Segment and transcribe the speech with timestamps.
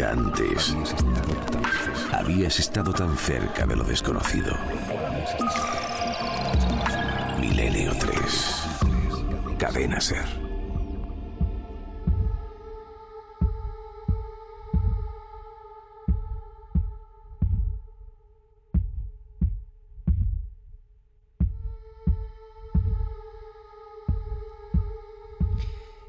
[0.00, 0.74] Antes
[2.12, 4.52] habías estado tan cerca de lo desconocido.
[7.38, 8.62] Milenio 3.
[9.58, 10.24] Cadena Ser.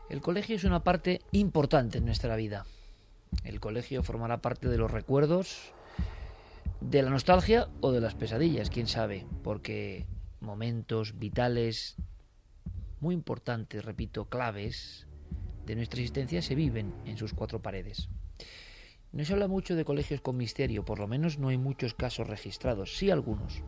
[0.09, 2.65] El colegio es una parte importante en nuestra vida.
[3.43, 5.73] El colegio formará parte de los recuerdos,
[6.81, 10.05] de la nostalgia o de las pesadillas, quién sabe, porque
[10.39, 11.95] momentos vitales
[12.99, 15.07] muy importantes, repito, claves
[15.65, 18.09] de nuestra existencia se viven en sus cuatro paredes.
[19.11, 22.27] No se habla mucho de colegios con misterio, por lo menos no hay muchos casos
[22.27, 23.61] registrados, sí algunos.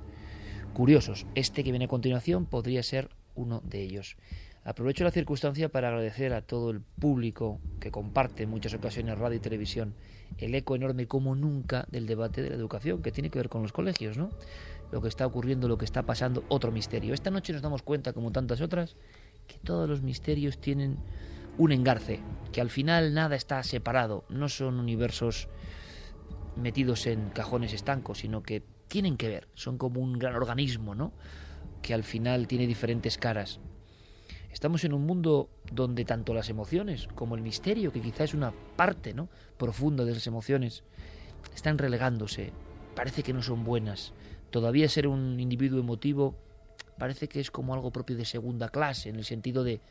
[0.73, 4.17] Curiosos, este que viene a continuación podría ser uno de ellos.
[4.65, 9.37] Aprovecho la circunstancia para agradecer a todo el público que comparte en muchas ocasiones radio
[9.37, 9.93] y televisión
[10.39, 13.61] el eco enorme como nunca del debate de la educación, que tiene que ver con
[13.61, 14.31] los colegios, ¿no?
[14.91, 17.13] Lo que está ocurriendo, lo que está pasando, otro misterio.
[17.13, 18.95] Esta noche nos damos cuenta, como tantas otras,
[19.45, 20.97] que todos los misterios tienen
[21.59, 25.47] un engarce, que al final nada está separado, no son universos
[26.55, 31.13] metidos en cajones estancos, sino que tienen que ver, son como un gran organismo, ¿no?
[31.83, 33.59] Que al final tiene diferentes caras.
[34.55, 38.53] Estamos en un mundo donde tanto las emociones como el misterio, que quizá es una
[38.77, 39.27] parte ¿no?
[39.57, 40.85] profunda de las emociones,
[41.53, 42.53] están relegándose.
[42.95, 44.13] Parece que no son buenas.
[44.51, 46.37] Todavía ser un individuo emotivo
[46.97, 49.81] parece que es como algo propio de segunda clase, en el sentido de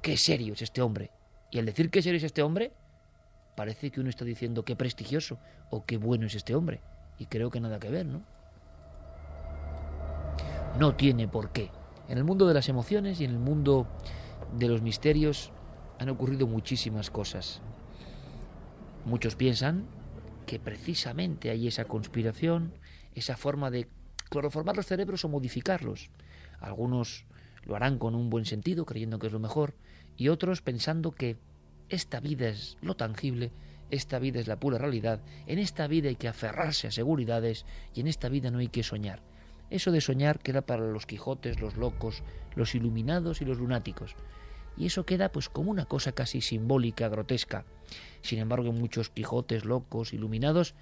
[0.00, 1.10] qué serio es este hombre.
[1.50, 2.70] Y al decir qué serio es este hombre,
[3.56, 5.40] parece que uno está diciendo qué prestigioso
[5.70, 6.80] o qué bueno es este hombre.
[7.18, 8.22] Y creo que nada que ver, ¿no?
[10.78, 11.72] No tiene por qué.
[12.08, 13.86] En el mundo de las emociones y en el mundo
[14.56, 15.52] de los misterios
[15.98, 17.60] han ocurrido muchísimas cosas.
[19.04, 19.86] Muchos piensan
[20.46, 22.72] que precisamente hay esa conspiración,
[23.14, 23.88] esa forma de
[24.30, 26.10] cloroformar los cerebros o modificarlos.
[26.60, 27.26] Algunos
[27.64, 29.74] lo harán con un buen sentido, creyendo que es lo mejor,
[30.16, 31.36] y otros pensando que
[31.90, 33.52] esta vida es lo tangible,
[33.90, 38.00] esta vida es la pura realidad, en esta vida hay que aferrarse a seguridades y
[38.00, 39.22] en esta vida no hay que soñar.
[39.70, 42.22] Eso de soñar queda para los Quijotes, los locos,
[42.54, 44.16] los iluminados y los lunáticos.
[44.76, 47.64] Y eso queda pues como una cosa casi simbólica, grotesca.
[48.22, 50.74] Sin embargo, muchos Quijotes, locos, iluminados,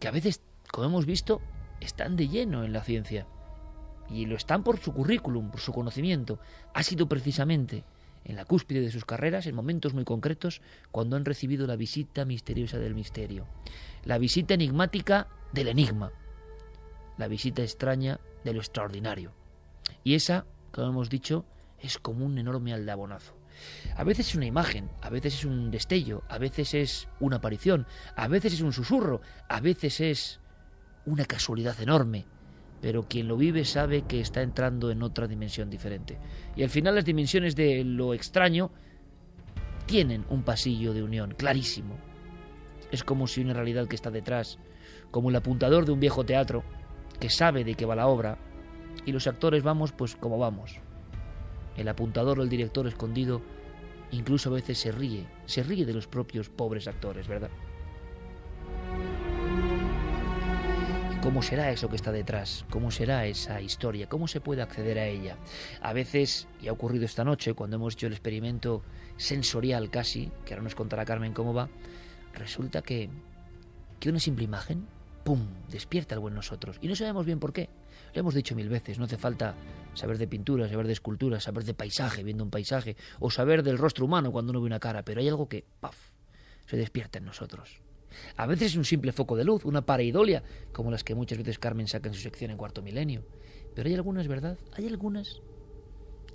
[0.00, 1.42] que a veces, como hemos visto,
[1.80, 3.26] están de lleno en la ciencia.
[4.08, 6.38] Y lo están por su currículum, por su conocimiento.
[6.74, 7.84] Ha sido precisamente
[8.24, 12.24] en la cúspide de sus carreras, en momentos muy concretos, cuando han recibido la visita
[12.24, 13.46] misteriosa del misterio.
[14.04, 16.12] La visita enigmática del enigma
[17.18, 19.32] la visita extraña de lo extraordinario.
[20.04, 21.44] Y esa, como hemos dicho,
[21.78, 23.34] es como un enorme aldabonazo.
[23.96, 27.86] A veces es una imagen, a veces es un destello, a veces es una aparición,
[28.16, 30.40] a veces es un susurro, a veces es
[31.04, 32.24] una casualidad enorme,
[32.80, 36.18] pero quien lo vive sabe que está entrando en otra dimensión diferente.
[36.56, 38.72] Y al final las dimensiones de lo extraño
[39.86, 41.96] tienen un pasillo de unión clarísimo.
[42.90, 44.58] Es como si una realidad que está detrás,
[45.10, 46.64] como el apuntador de un viejo teatro,
[47.22, 48.36] que sabe de qué va la obra,
[49.06, 50.80] y los actores vamos pues como vamos.
[51.76, 53.42] El apuntador o el director escondido
[54.10, 57.50] incluso a veces se ríe, se ríe de los propios pobres actores, ¿verdad?
[61.22, 62.64] ¿Cómo será eso que está detrás?
[62.70, 64.08] ¿Cómo será esa historia?
[64.08, 65.36] ¿Cómo se puede acceder a ella?
[65.80, 68.82] A veces, y ha ocurrido esta noche, cuando hemos hecho el experimento
[69.16, 71.68] sensorial casi, que ahora nos contará Carmen cómo va,
[72.34, 73.10] resulta que,
[74.00, 74.88] que una simple imagen
[75.24, 75.40] ¡pum!,
[75.70, 76.78] despierta algo en nosotros.
[76.80, 77.68] Y no sabemos bien por qué.
[78.14, 79.54] Lo hemos dicho mil veces, no hace falta
[79.94, 83.78] saber de pintura, saber de escultura, saber de paisaje, viendo un paisaje, o saber del
[83.78, 85.96] rostro humano cuando uno ve una cara, pero hay algo que, ¡paf!,
[86.66, 87.80] se despierta en nosotros.
[88.36, 91.58] A veces es un simple foco de luz, una pareidolia, como las que muchas veces
[91.58, 93.24] Carmen saca en su sección en Cuarto Milenio.
[93.74, 94.58] Pero hay algunas, ¿verdad?
[94.74, 95.40] Hay algunas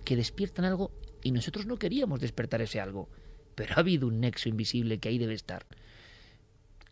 [0.03, 3.09] que despiertan algo y nosotros no queríamos despertar ese algo,
[3.55, 5.65] pero ha habido un nexo invisible que ahí debe estar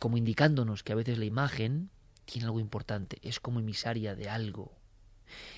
[0.06, 1.90] como indicándonos que a veces la imagen
[2.26, 4.72] tiene algo importante, es como emisaria de algo.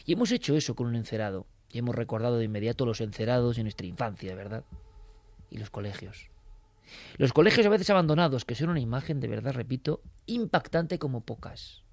[0.05, 3.65] Y hemos hecho eso con un encerado, y hemos recordado de inmediato los encerados en
[3.65, 4.63] nuestra infancia, ¿verdad?
[5.49, 6.29] Y los colegios.
[7.17, 11.83] Los colegios a veces abandonados, que son una imagen, de verdad, repito, impactante como pocas.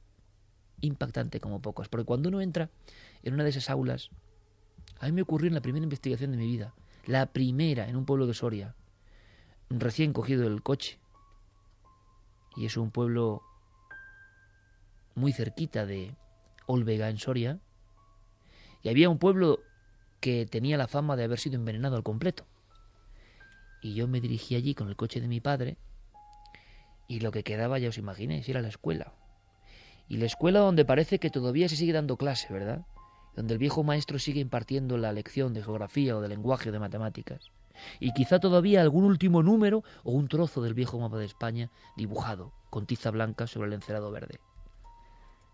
[0.80, 1.88] Impactante como pocas.
[1.88, 2.70] Porque cuando uno entra
[3.24, 4.10] en una de esas aulas,
[5.00, 6.72] a mí me ocurrió en la primera investigación de mi vida,
[7.04, 8.76] la primera en un pueblo de Soria,
[9.70, 11.00] recién cogido del coche,
[12.56, 13.42] y es un pueblo
[15.14, 16.14] muy cerquita de
[16.66, 17.58] Olvega, en Soria,
[18.82, 19.60] y había un pueblo
[20.20, 22.46] que tenía la fama de haber sido envenenado al completo.
[23.82, 25.76] Y yo me dirigí allí con el coche de mi padre
[27.06, 29.12] Y lo que quedaba, ya os imaginéis, era la escuela.
[30.08, 32.86] Y la escuela donde parece que todavía se sigue dando clase, ¿verdad?
[33.36, 36.78] Donde el viejo maestro sigue impartiendo la lección de geografía o de lenguaje o de
[36.78, 37.50] matemáticas.
[38.00, 42.52] Y quizá todavía algún último número o un trozo del viejo mapa de España dibujado
[42.70, 44.40] con tiza blanca sobre el encerado verde.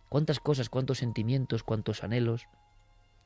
[0.08, 2.46] Cuántas cosas, cuántos sentimientos, cuántos anhelos.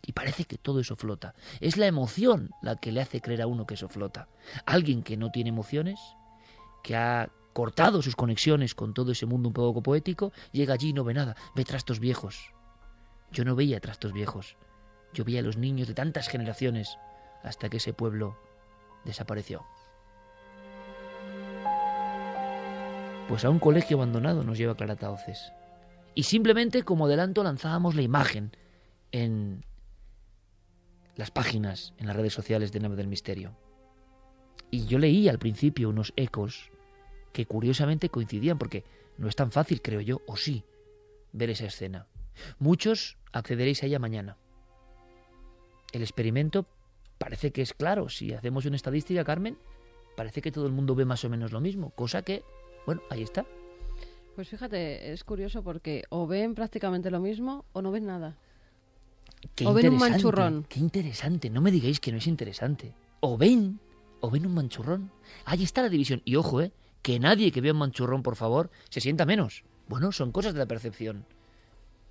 [0.02, 1.34] Y parece que todo eso flota.
[1.60, 4.28] Es la emoción la que le hace creer a uno que eso flota.
[4.66, 5.98] Alguien que no tiene emociones,
[6.82, 10.92] que ha cortado sus conexiones con todo ese mundo un poco poético, llega allí y
[10.92, 12.52] no ve nada, ve trastos viejos.
[13.30, 14.56] Yo no veía trastos viejos,
[15.14, 16.98] yo veía a los niños de tantas generaciones
[17.42, 18.36] hasta que ese pueblo
[19.04, 19.64] desapareció.
[23.28, 25.52] Pues a un colegio abandonado nos lleva Clara Taoces.
[26.14, 28.56] Y simplemente como adelanto lanzábamos la imagen
[29.12, 29.64] en
[31.16, 33.56] las páginas, en las redes sociales de Nave del Misterio.
[34.70, 36.70] Y yo leí al principio unos ecos
[37.32, 38.84] que curiosamente coincidían, porque
[39.18, 40.64] no es tan fácil, creo yo, o sí,
[41.32, 42.06] ver esa escena.
[42.58, 44.36] Muchos accederéis a ella mañana.
[45.92, 46.66] El experimento
[47.24, 48.10] parece que es claro.
[48.10, 49.56] Si hacemos una estadística, Carmen,
[50.14, 52.42] parece que todo el mundo ve más o menos lo mismo, cosa que,
[52.84, 53.46] bueno, ahí está.
[54.34, 58.36] Pues fíjate, es curioso porque o ven prácticamente lo mismo o no ven nada.
[59.54, 60.66] Qué o ven un manchurrón.
[60.68, 62.92] Qué interesante, no me digáis que no es interesante.
[63.20, 63.80] O ven,
[64.20, 65.10] o ven un manchurrón.
[65.46, 66.20] Ahí está la división.
[66.26, 69.64] Y ojo, eh, que nadie que vea un manchurrón, por favor, se sienta menos.
[69.88, 71.24] Bueno, son cosas de la percepción.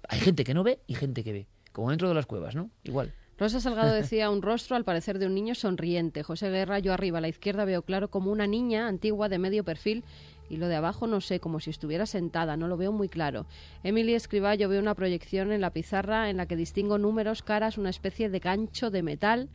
[0.10, 1.48] Hay gente que no ve y gente que ve.
[1.72, 2.72] Como dentro de las cuevas, ¿no?
[2.84, 3.14] Igual.
[3.38, 6.24] Rosa Salgado decía un rostro al parecer de un niño sonriente.
[6.24, 9.64] José Guerra, yo arriba a la izquierda veo claro como una niña antigua de medio
[9.64, 10.04] perfil
[10.50, 13.46] y lo de abajo no sé, como si estuviera sentada, no lo veo muy claro.
[13.84, 17.78] Emily escriba, yo veo una proyección en la pizarra en la que distingo números, caras,
[17.78, 19.50] una especie de gancho de metal.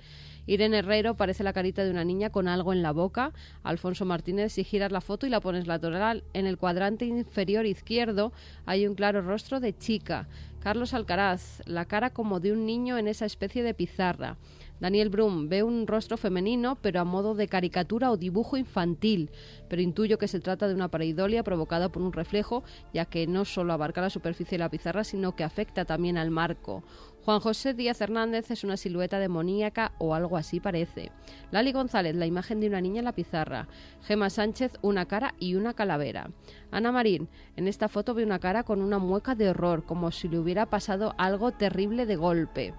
[0.49, 3.35] Irene Herrero parece la carita de una niña con algo en la boca.
[3.63, 8.33] Alfonso Martínez, si giras la foto y la pones lateral, en el cuadrante inferior izquierdo
[8.65, 10.27] hay un claro rostro de chica.
[10.61, 14.39] Carlos Alcaraz, la cara como de un niño en esa especie de pizarra.
[14.81, 19.31] Daniel Brum ve un rostro femenino, pero a modo de caricatura o dibujo infantil,
[19.69, 22.63] pero intuyo que se trata de una pareidolia provocada por un reflejo,
[22.95, 26.31] ya que no solo abarca la superficie de la pizarra, sino que afecta también al
[26.31, 26.85] marco.
[27.29, 31.13] Juan José Díaz Hernández es una silueta demoníaca o algo así parece.
[31.51, 33.69] Lali González, la imagen de una niña en la pizarra.
[34.03, 36.31] Gema Sánchez, una cara y una calavera.
[36.71, 40.27] Ana Marín, en esta foto ve una cara con una mueca de horror, como si
[40.27, 42.73] le hubiera pasado algo terrible de golpe.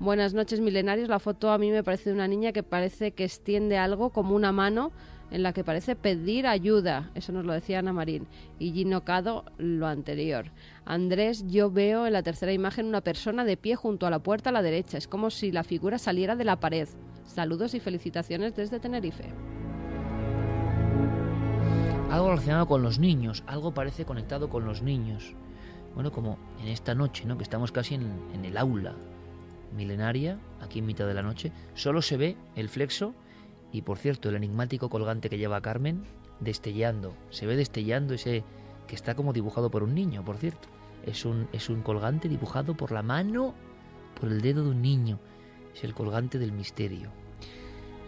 [0.00, 1.08] Buenas noches, milenarios.
[1.08, 4.34] La foto a mí me parece de una niña que parece que extiende algo como
[4.34, 4.90] una mano
[5.30, 7.10] en la que parece pedir ayuda.
[7.14, 8.26] Eso nos lo decía Ana Marín.
[8.58, 10.46] Y Gino Cado lo anterior.
[10.84, 14.50] Andrés, yo veo en la tercera imagen una persona de pie junto a la puerta
[14.50, 14.98] a la derecha.
[14.98, 16.88] Es como si la figura saliera de la pared.
[17.24, 19.32] Saludos y felicitaciones desde Tenerife.
[22.10, 25.34] Algo relacionado con los niños, algo parece conectado con los niños.
[25.94, 27.36] Bueno, como en esta noche, ¿no?
[27.36, 28.94] Que estamos casi en, en el aula
[29.76, 33.14] milenaria, aquí en mitad de la noche, solo se ve el flexo
[33.76, 36.02] y, por cierto, el enigmático colgante que lleva Carmen
[36.40, 37.14] destellando.
[37.28, 38.42] Se ve destellando ese
[38.86, 40.68] que está como dibujado por un niño, por cierto.
[41.04, 43.54] Es un, es un colgante dibujado por la mano,
[44.18, 45.18] por el dedo de un niño.
[45.74, 47.10] Es el colgante del misterio.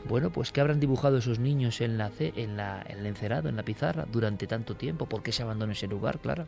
[0.09, 3.57] Bueno, pues ¿qué habrán dibujado esos niños en, la, en, la, en el encerado, en
[3.57, 5.05] la pizarra, durante tanto tiempo?
[5.05, 6.47] ¿Por qué se abandonó ese lugar, Clara?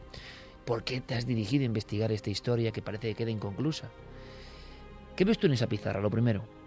[0.64, 3.90] ¿Por qué te has dirigido a investigar esta historia que parece que queda inconclusa?
[5.14, 6.59] ¿Qué ves tú en esa pizarra, lo primero?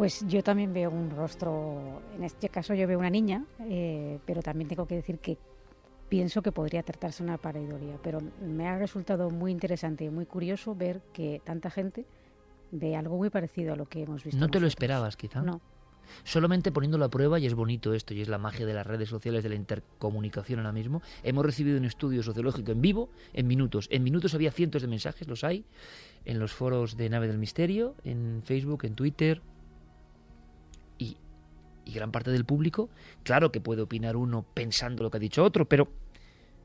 [0.00, 4.40] Pues yo también veo un rostro, en este caso yo veo una niña, eh, pero
[4.40, 5.36] también tengo que decir que
[6.08, 10.74] pienso que podría tratarse una pareidolia, pero me ha resultado muy interesante y muy curioso
[10.74, 12.06] ver que tanta gente
[12.70, 14.40] ve algo muy parecido a lo que hemos visto.
[14.40, 15.42] No te lo esperabas, quizá.
[15.42, 15.60] No,
[16.24, 19.10] Solamente poniéndolo a prueba, y es bonito esto, y es la magia de las redes
[19.10, 23.86] sociales, de la intercomunicación ahora mismo, hemos recibido un estudio sociológico en vivo, en minutos.
[23.90, 25.66] En minutos había cientos de mensajes, los hay,
[26.24, 29.42] en los foros de Nave del Misterio, en Facebook, en Twitter,
[31.00, 31.16] y,
[31.92, 32.88] gran parte del público,
[33.24, 35.88] claro que puede opinar uno pensando lo que ha dicho otro, pero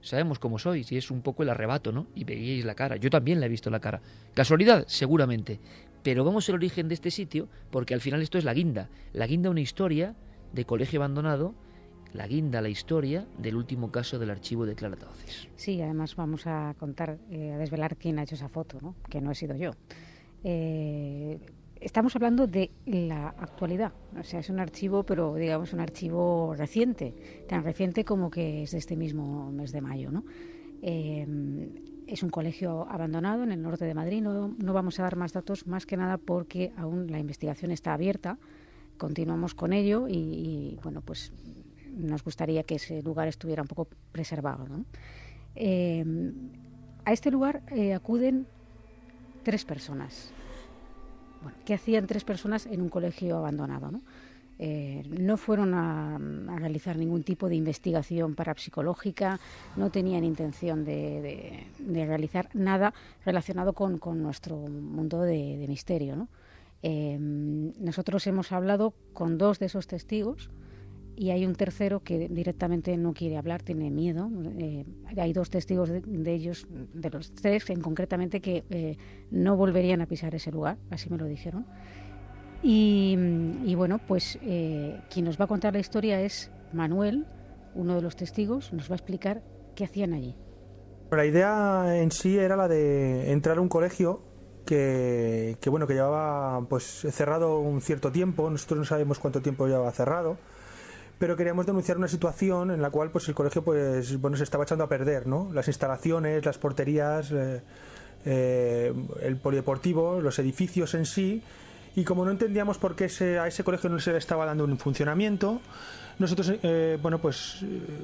[0.01, 2.07] sabemos cómo sois, y es un poco el arrebato, ¿no?
[2.13, 4.01] Y veíais la cara, yo también la he visto la cara.
[4.35, 4.85] ¿Casualidad?
[4.87, 5.59] Seguramente.
[6.03, 8.89] Pero vamos al origen de este sitio, porque al final esto es la guinda.
[9.13, 10.15] La guinda una historia
[10.53, 11.55] de colegio abandonado,
[12.13, 15.49] la guinda la historia del último caso del archivo de Clara Tauces.
[15.55, 18.95] sí, además vamos a contar, eh, a desvelar quién ha hecho esa foto, ¿no?
[19.09, 19.71] que no he sido yo.
[20.43, 21.39] Eh,
[21.85, 27.45] estamos hablando de la actualidad, o sea, es un archivo, pero digamos un archivo reciente,
[27.47, 30.23] tan reciente como que es de este mismo mes de mayo, ¿no?
[30.81, 31.25] Eh,
[32.07, 34.21] es un colegio abandonado en el norte de Madrid.
[34.21, 38.37] No, vamos a dar más datos, más que nada porque aún la investigación está abierta.
[38.97, 41.33] Continuamos con ello y, bueno, pues
[41.95, 44.67] nos gustaría que ese lugar estuviera un poco preservado.
[45.55, 46.33] Em,
[47.03, 48.45] a este lugar eh, acuden
[49.43, 50.31] tres personas.
[51.65, 53.91] ¿Qué hacían tres personas en un colegio abandonado?
[53.91, 54.01] ¿no?
[54.57, 56.17] Eh, no fueron a,
[56.57, 59.39] realizar ningún tipo de investigación parapsicológica,
[59.75, 62.93] no tenían intención de, realizar nada
[63.25, 66.27] relacionado con, nuestro mundo de, misterio.
[66.83, 70.49] Eh, nosotros hemos hablado con dos de esos testigos
[71.15, 74.29] y hay un tercero que directamente no quiere hablar, tiene miedo.
[74.57, 74.85] Eh,
[75.17, 78.97] hay dos testigos de, ellos, de los tres, en concretamente que
[79.31, 81.65] no volverían a pisar ese lugar, así me lo dijeron.
[82.67, 87.27] Y, bueno, pues eh, quien nos va a contar la historia es Manuel,
[87.75, 89.43] uno de los testigos, nos va a explicar
[89.75, 90.35] qué hacían allí.
[91.11, 94.23] La idea en sí era la de entrar a un colegio
[94.65, 99.91] que, bueno que llevaba pues cerrado un cierto tiempo, nosotros no sabemos cuánto tiempo llevaba
[99.91, 100.37] cerrado,
[101.17, 104.63] pero queríamos denunciar una situación en la cual pues el colegio pues bueno se estaba
[104.63, 105.49] echando a perder, ¿no?
[105.53, 107.61] Las instalaciones, las porterías, eh,
[108.25, 111.41] eh, el polideportivo, los edificios en sí.
[111.95, 113.05] Y como no entendíamos por qué
[113.39, 115.61] a ese colegio no se le estaba dando un funcionamiento,
[116.19, 117.63] nosotros eh, bueno pues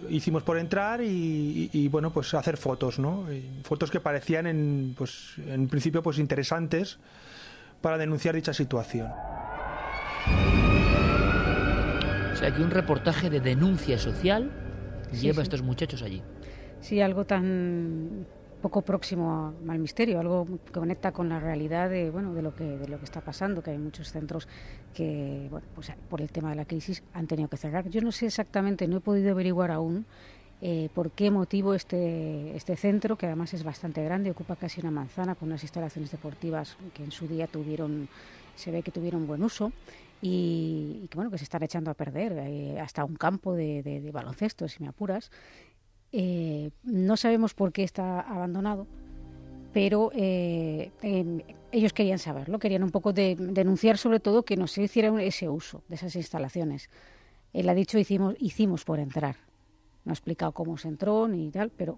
[0.09, 3.25] hicimos por entrar y, bueno pues hacer fotos no
[3.63, 6.97] fotos que parecían en pues en principio pues interesantes
[7.81, 9.09] para denunciar dicha situación
[12.41, 14.51] sea que un reportaje de denuncia social
[15.11, 16.21] lleva a estos muchachos allí
[16.81, 18.25] sí algo tan
[18.61, 22.63] poco próximo al misterio, algo que conecta con la realidad de, bueno, de, lo que,
[22.63, 24.47] de lo que está pasando, que hay muchos centros
[24.93, 27.89] que, bueno, pues por el tema de la crisis han tenido que cerrar.
[27.89, 30.05] Yo no sé exactamente, no he podido averiguar aún
[30.61, 34.91] eh, por qué motivo este, este centro, que además es bastante grande, ocupa casi una
[34.91, 38.07] manzana con unas instalaciones deportivas que en su día tuvieron,
[38.55, 39.71] se ve que tuvieron buen uso.
[40.23, 44.67] Y, que bueno que se están echando a perder eh, hasta un campo de, baloncesto
[44.67, 45.31] si me apuras
[46.11, 48.85] eh, no sabemos por qué está abandonado,
[49.73, 50.91] pero eh,
[51.71, 55.47] ellos querían saberlo, querían un poco de, denunciar sobre todo que no se hiciera ese
[55.49, 56.89] uso de esas instalaciones.
[57.53, 59.37] Él ha dicho hicimos, hicimos por entrar.
[60.03, 61.97] No ha explicado cómo se entró ni tal, pero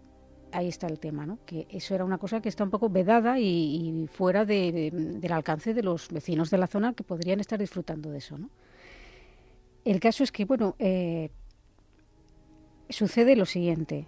[0.54, 1.40] ahí está el tema, ¿no?
[1.46, 5.84] Que eso era una cosa que está un poco vedada y, fuera del alcance de
[5.84, 8.50] los vecinos de la zona que podrían estar disfrutando de eso, ¿no?
[9.84, 11.30] El caso es que, bueno, eh,
[12.90, 14.08] sucede lo siguiente.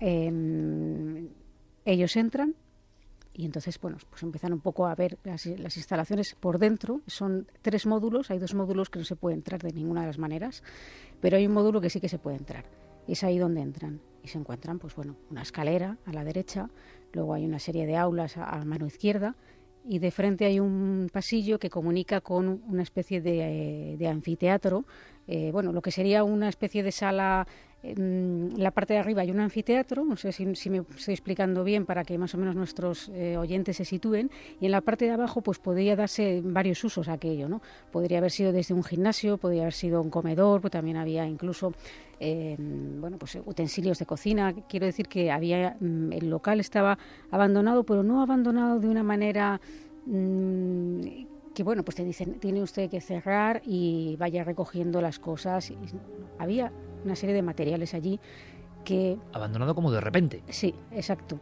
[0.00, 1.28] Em,
[1.84, 2.54] ellos entran
[3.32, 7.00] y entonces, bueno, pues empiezan un poco a ver las, instalaciones por dentro.
[7.06, 10.18] Son tres módulos, hay dos módulos que no se puede entrar de ninguna de las
[10.18, 10.62] maneras,
[11.20, 12.64] pero hay un módulo que sí que se puede entrar.
[13.08, 16.70] es ahí donde entran y se encuentran, pues bueno, una escalera a la derecha,
[17.12, 19.36] luego hay una serie de aulas a, mano izquierda
[19.84, 24.84] y de frente hay un pasillo que comunica con una especie de, eh, anfiteatro,
[25.26, 27.46] eh, bueno, lo que sería una especie de sala
[27.82, 31.84] en la parte de arriba hay un anfiteatro, no sé si, me estoy explicando bien
[31.84, 35.10] para que más o menos nuestros eh, oyentes se sitúen, y en la parte de
[35.10, 37.60] abajo pues podría darse varios usos aquello, ¿no?
[37.90, 41.72] Podría haber sido desde un gimnasio, podría haber sido un comedor, pues también había incluso
[42.20, 44.54] eh, bueno, pues utensilios de cocina.
[44.68, 46.98] Quiero decir que había mm, el local estaba
[47.32, 49.60] abandonado, pero no abandonado de una manera
[50.06, 51.00] mm,
[51.52, 55.72] que bueno, pues te dicen, tiene usted que cerrar y vaya recogiendo las cosas.
[56.38, 56.72] Había
[57.04, 58.18] una serie de materiales allí
[58.82, 59.18] que...
[59.32, 60.42] Abandonado como de repente.
[60.48, 61.38] Sí, exacto.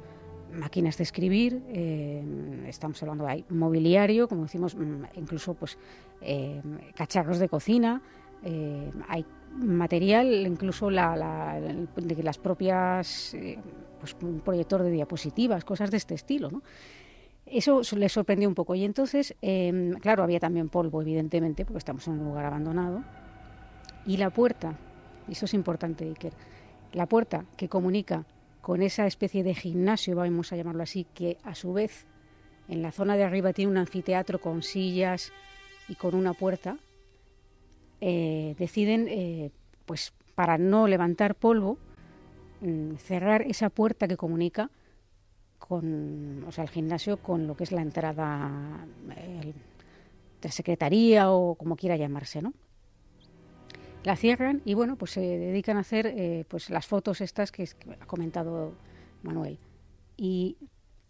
[0.53, 2.23] Máquinas de escribir, eh,
[2.67, 5.79] estamos hablando de mobiliario, como decimos, mm, incluso pues
[6.21, 6.61] eh,
[6.95, 8.03] cacharros de cocina,
[8.43, 9.25] eh, hay
[9.57, 13.37] material, incluso la, de las propias,
[13.99, 16.63] pues un proyector de diapositivas, cosas de este estilo, ¿no?
[17.47, 19.35] Eso les sorprendió un poco y entonces,
[20.01, 23.03] claro, había también polvo, evidentemente, porque estamos en un lugar abandonado,
[24.07, 24.77] y la puerta
[25.31, 26.33] eso es importante, Iker,
[26.93, 28.27] la puerta que comunica
[28.61, 32.07] con esa especie de gimnasio, vamos a llamarlo así, que a su vez
[32.69, 35.33] en la zona de arriba tiene un anfiteatro con sillas
[35.89, 36.79] y con una puerta,
[38.01, 39.51] eh, deciden, eh,
[39.87, 41.79] pues para no levantar polvo,
[42.61, 44.71] mm, cerrar esa puerta que comunica
[45.59, 48.87] con, o sea, el gimnasio con lo que es la entrada
[50.41, 52.55] de secretaría o como quiera llamarse, ¿no?
[54.05, 57.69] La cierran y bueno, pues se dedican a hacer eh, pues las fotos estas que,
[58.01, 58.73] ha comentado
[59.23, 59.59] Manuel.
[60.17, 60.57] Y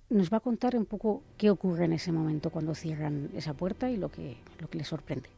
[0.08, 3.90] nos va a contar un poco qué ocurre en ese momento cuando cierran esa puerta
[3.90, 5.28] y lo que, lo que les sorprende.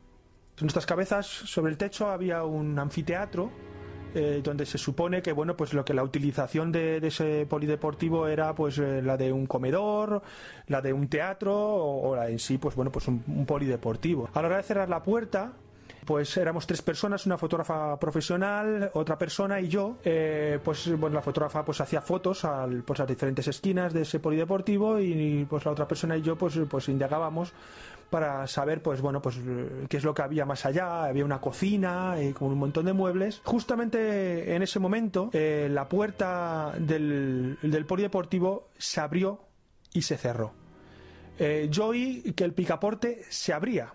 [0.59, 3.51] En nuestras cabezas, sobre el techo, había un anfiteatro
[4.15, 8.55] eh, donde se supone que bueno pues lo que la utilización de, ese polideportivo era
[8.55, 10.21] pues eh, la de un comedor
[10.67, 14.43] la de un teatro o, la en sí pues bueno pues un, un polideportivo a
[14.43, 15.55] la hora de cerrar la puerta
[16.05, 19.99] Pues éramos tres personas, una fotógrafa profesional, otra persona y yo.
[20.05, 24.19] Eh, pues bueno, la fotógrafa pues hacía fotos al, pues, a diferentes esquinas de ese
[24.19, 27.53] polideportivo y pues la otra persona y yo pues, pues indagábamos
[28.11, 29.41] para saber pues bueno pues
[29.89, 31.05] qué es lo que había más allá.
[31.05, 33.41] Había una cocina y con un montón de muebles.
[33.45, 37.57] Justamente en ese momento eh, la puerta del,
[37.87, 39.41] polideportivo se abrió
[39.95, 40.53] y se cerró.
[41.39, 43.95] Eh, yo oí que el picaporte se abría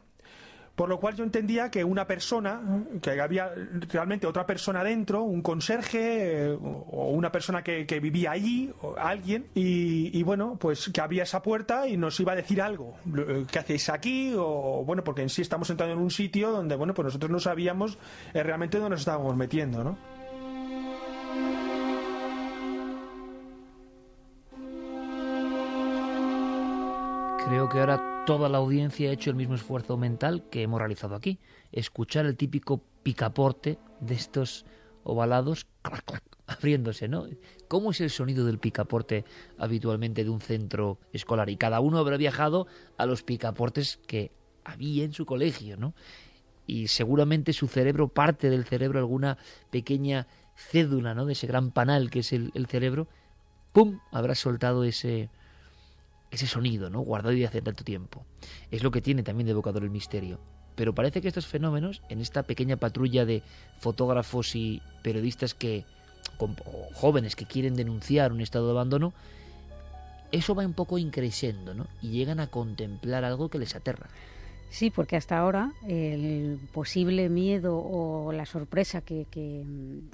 [0.77, 2.61] por lo cual yo entendía que una persona,
[3.01, 3.51] que había
[3.89, 10.21] realmente otra persona dentro, un conserje o una persona que, vivía allí, o alguien, y,
[10.21, 12.93] bueno, pues que abría esa puerta y nos iba a decir algo.
[13.17, 14.35] Eh, ¿Qué hacéis aquí?
[14.37, 17.39] O bueno, porque en sí estamos entrando en un sitio donde, bueno, pues nosotros no
[17.39, 17.97] sabíamos
[18.35, 19.97] eh, realmente dónde nos estábamos metiendo, ¿no?
[27.47, 31.15] Creo que ahora toda la audiencia ha hecho el mismo esfuerzo mental que hemos realizado
[31.15, 31.39] aquí.
[31.71, 34.65] Escuchar el típico picaporte de estos
[35.05, 35.65] ovalados
[36.45, 37.25] abriéndose, ¿no?
[37.69, 39.23] ¿Cómo es el sonido del picaporte
[39.57, 41.49] habitualmente de un centro escolar?
[41.49, 44.33] Y cada uno habrá viajado a los picaportes que
[44.65, 45.93] había en su colegio, ¿no?
[46.65, 49.37] Y seguramente su cerebro, parte del cerebro, alguna
[49.69, 50.27] pequeña
[50.57, 51.25] cédula, ¿no?
[51.25, 53.07] De ese gran panal que es el, el cerebro,
[53.71, 54.01] ¡pum!
[54.11, 55.29] habrá soltado ese,
[56.31, 57.01] ese sonido, ¿no?
[57.01, 58.25] Guardado de hace tanto tiempo.
[58.71, 60.39] Es lo que tiene también de evocador el misterio.
[60.75, 63.41] Pero parece que estos fenómenos, en esta pequeña patrulla de
[63.79, 65.85] fotógrafos y periodistas que,
[66.37, 66.49] o
[66.93, 69.13] jóvenes que quieren denunciar un estado de abandono,
[70.31, 71.87] eso va un poco increciendo, ¿no?
[72.01, 74.09] Y llegan a contemplar algo que les aterra.
[74.69, 79.63] Sí, porque hasta ahora el posible miedo o la sorpresa que, que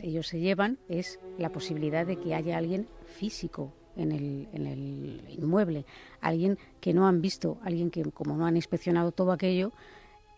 [0.01, 5.23] ellos se llevan es la posibilidad de que haya alguien físico en el, en el
[5.29, 5.85] inmueble,
[6.21, 9.71] alguien que no han visto, alguien que como no han inspeccionado todo aquello,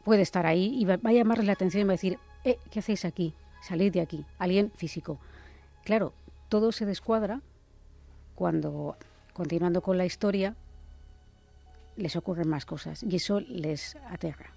[0.04, 2.80] puede estar ahí y va, a llamarles la atención y va a decir, eh, ¿qué
[2.80, 3.34] hacéis aquí?
[3.62, 5.20] Salid de aquí, alguien físico.
[5.84, 6.14] Claro,
[6.50, 7.42] todo se descuadra
[8.36, 8.98] cuando,
[9.34, 10.56] continuando con la historia,
[11.96, 14.52] les ocurren más cosas y eso les aterra.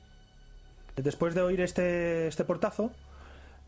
[0.97, 2.91] Después de oír este, este portazo,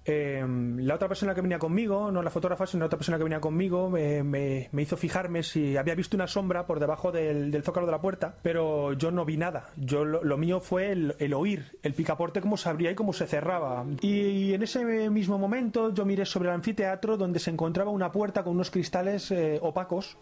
[0.03, 3.25] Em, la otra persona que venía conmigo, no la fotógrafa, sino la otra persona que
[3.25, 7.93] venía conmigo, me, hizo fijarme si había visto una sombra por debajo del, zócalo de
[7.93, 9.69] la puerta, pero yo no vi nada.
[9.77, 13.85] Yo lo, mío fue el, oír el picaporte cómo se abría y cómo se cerraba.
[14.01, 18.43] Y, en ese mismo momento yo miré sobre el anfiteatro donde se encontraba una puerta
[18.43, 20.17] con unos cristales eh, opacos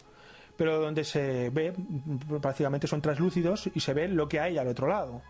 [0.57, 1.73] pero donde se ve,
[2.41, 5.21] prácticamente son translúcidos y se ve lo que hay al otro lado.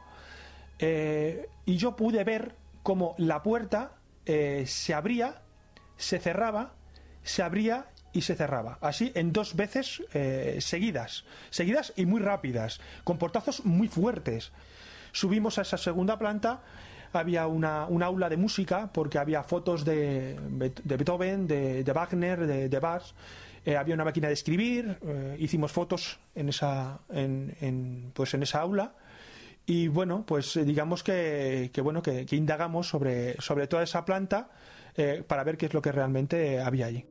[0.80, 3.92] Eh, y yo pude ver cómo la puerta
[4.32, 5.42] eh, se abría,
[5.98, 6.76] se cerraba,
[7.24, 8.78] se abría y se cerraba.
[8.80, 14.52] Así en dos veces eh, seguidas, seguidas y muy rápidas, con portazos muy fuertes.
[15.13, 16.62] Subimos a esa segunda planta,
[17.12, 20.39] había una, un aula de música, porque había fotos de,
[20.84, 23.02] de Beethoven, de, Wagner, de, Bach.
[23.65, 25.00] Eh, había una máquina de escribir,
[25.39, 28.94] hicimos fotos en esa, en, pues en esa aula
[29.69, 34.49] y bueno, pues eh, digamos que, bueno, que, indagamos sobre, sobre toda esa planta
[34.97, 37.05] eh, para ver qué es lo que realmente había allí.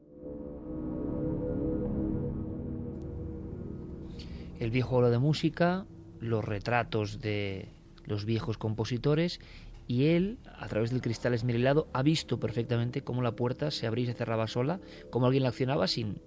[4.59, 5.87] El viejo oro de música,
[6.19, 7.69] los retratos de
[8.07, 9.39] los viejos compositores
[9.87, 14.03] y él, a través del cristal esmerilado, ha visto perfectamente cómo la puerta se abría
[14.03, 16.21] y se cerraba sola, cómo alguien la accionaba sin...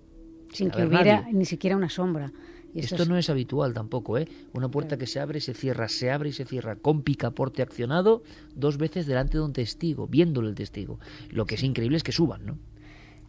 [0.53, 2.31] Sin que hubiera ni siquiera una sombra.
[2.75, 4.27] Esto no es habitual tampoco, ¿eh?
[4.53, 7.61] Una puerta que se abre y se cierra, se abre y se cierra con picaporte
[7.61, 8.23] accionado
[8.55, 10.99] dos veces delante de un testigo, viéndole el testigo.
[11.29, 12.57] Lo que es increíble es que suban, ¿no?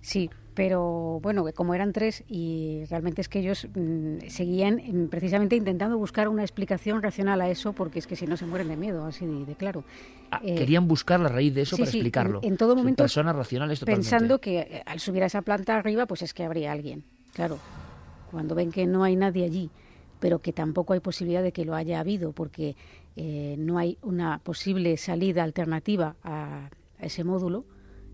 [0.00, 5.56] Sí, pero bueno, como eran tres y realmente es que ellos mm, seguían mm, precisamente
[5.56, 8.76] intentando buscar una explicación racional a eso porque es que si no se mueren de
[8.76, 9.84] miedo, así de, claro.
[10.30, 12.40] Ah, eh, querían buscar la raíz de eso para explicarlo.
[12.42, 13.02] En, todo momento.
[13.02, 14.10] Personas racionales totalmente.
[14.10, 17.58] Pensando que eh, al subir a esa planta arriba, pues es que habría alguien, claro
[18.32, 19.70] cuando ven que no hay nadie allí,
[20.18, 22.74] pero que tampoco hay posibilidad de que lo haya habido, porque
[23.16, 27.64] eh, no hay una posible salida alternativa a, ese módulo,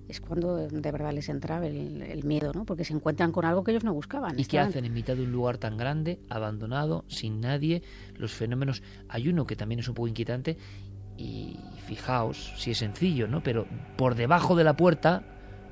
[0.09, 2.65] es cuando de verdad les entra el, miedo, ¿no?
[2.65, 4.39] Porque se encuentran con algo que ellos no buscaban.
[4.41, 7.83] ¿Y qué hacen en mitad de un lugar tan grande, abandonado, sin nadie?
[8.17, 8.83] Los fenómenos...
[9.11, 10.57] Hay uno que también es un poco inquietante
[11.19, 13.43] y fijaos, si es sencillo, ¿no?
[13.43, 13.67] Pero
[13.99, 15.25] por debajo de la puerta,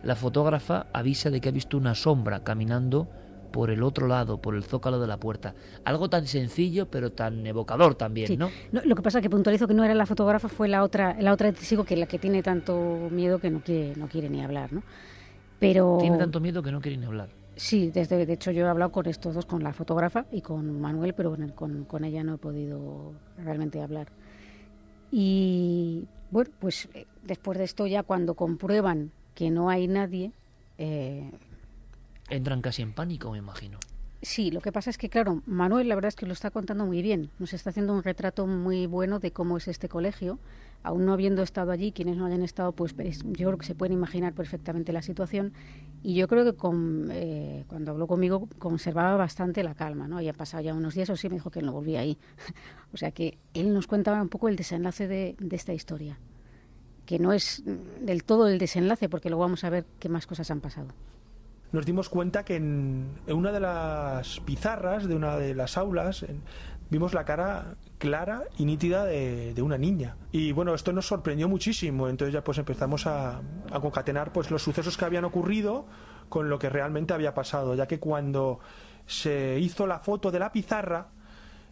[0.03, 3.09] la fotógrafa avisa de que ha visto una sombra caminando
[3.57, 5.55] por el otro lado, por el zócalo de la puerta.
[5.85, 8.51] Algo tan sencillo, pero tan evocador también, ¿no?
[8.71, 11.33] Lo que pasa es que puntualizo que no era la fotógrafa, fue la otra, la
[11.33, 14.75] otra testigo que la que tiene tanto miedo que no quiere, no quiere ni hablar,
[14.75, 14.83] ¿no?
[15.59, 17.31] Pero tiene tanto miedo que no quiere ni hablar.
[17.57, 20.79] Sí, desde de hecho yo he hablado con estos dos, con la fotógrafa y con
[20.79, 24.09] Manuel, pero con, con ella no he podido realmente hablar.
[25.11, 30.33] Y bueno, pues eh, después de esto ya cuando comprueban que no hay nadie,
[30.77, 31.31] eh,
[32.29, 33.79] Entran casi en pánico, me imagino.
[34.23, 36.87] Sí, lo que pasa es que, claro, Manuel la verdad es que lo está contando
[36.87, 37.31] muy bien.
[37.39, 40.39] Nos está haciendo un retrato muy bueno de cómo es este colegio.
[40.83, 43.75] Aún no habiendo estado allí, quienes no hayan estado, pues es- yo creo que se
[43.75, 45.53] pueden imaginar perfectamente la situación.
[46.03, 46.57] Y yo creo que
[47.13, 50.19] eh, cuando habló conmigo conservaba bastante la calma, ¿no?
[50.19, 52.19] Han pasado ya unos días, o sí me dijo que no volvía ahí.
[52.93, 56.19] o sea que él nos cuenta un poco el desenlace de, esta historia.
[57.05, 57.63] Que no es
[58.01, 60.89] del todo el desenlace, porque luego vamos a ver qué más cosas han pasado.
[61.73, 66.25] Nos dimos cuenta que en, una de las pizarras de una de las aulas
[66.91, 70.17] vimos la cara clara y nítida de, una niña.
[70.33, 72.09] Y bueno, esto nos sorprendió muchísimo.
[72.09, 75.87] Entonces ya pues empezamos a, a concatenar pues los sucesos que habían ocurrido
[76.29, 78.61] con lo que realmente había pasado, ya que cuando
[79.07, 81.09] se hizo la foto de la pizarra,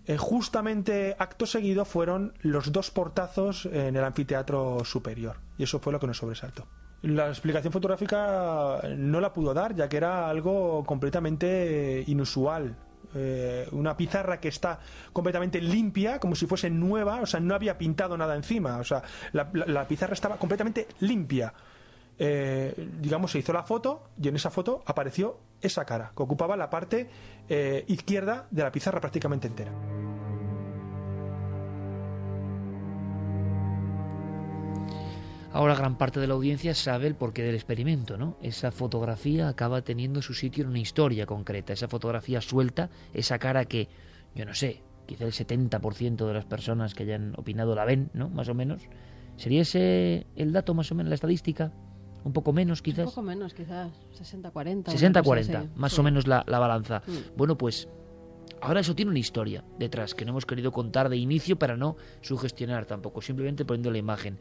[0.06, 5.38] eh, justamente acto seguido fueron los dos portazos en el anfiteatro superior.
[5.56, 6.66] Y eso fue lo que nos sobresaltó.
[7.04, 12.74] La explicación fotográfica no la pudo dar, ya que era algo completamente inusual.
[13.14, 14.78] Eh, una pizarra que está
[15.12, 19.02] completamente limpia, como si fuese nueva, o sea, no había pintado nada encima, o sea,
[19.32, 21.52] la, pizarra estaba completamente limpia.
[22.18, 26.56] Eh, digamos, se hizo la foto y en esa foto apareció esa cara, que ocupaba
[26.56, 27.10] la parte
[27.50, 29.72] eh, izquierda de la pizarra prácticamente entera.
[35.54, 38.36] Ahora gran parte de la audiencia sabe el porqué del experimento, ¿no?
[38.42, 43.64] Esa fotografía acaba teniendo su sitio en una historia concreta, esa fotografía suelta, esa cara
[43.64, 43.88] que,
[44.34, 48.28] yo no sé, quizá el 70% de las personas que hayan opinado la ven, ¿no?
[48.30, 48.82] Más o menos.
[49.36, 51.70] ¿Sería ese el dato más o menos, la estadística?
[52.24, 53.04] Un poco menos Un quizás.
[53.04, 54.86] poco menos, quizás 60-40.
[54.86, 56.00] 60-40, más Sí.
[56.00, 57.00] o menos la, la balanza.
[57.36, 57.88] Bueno, pues
[58.60, 61.96] ahora eso tiene una historia detrás que no hemos querido contar de inicio para no
[62.22, 64.38] sugestionar tampoco, simplemente poniendo la imagen.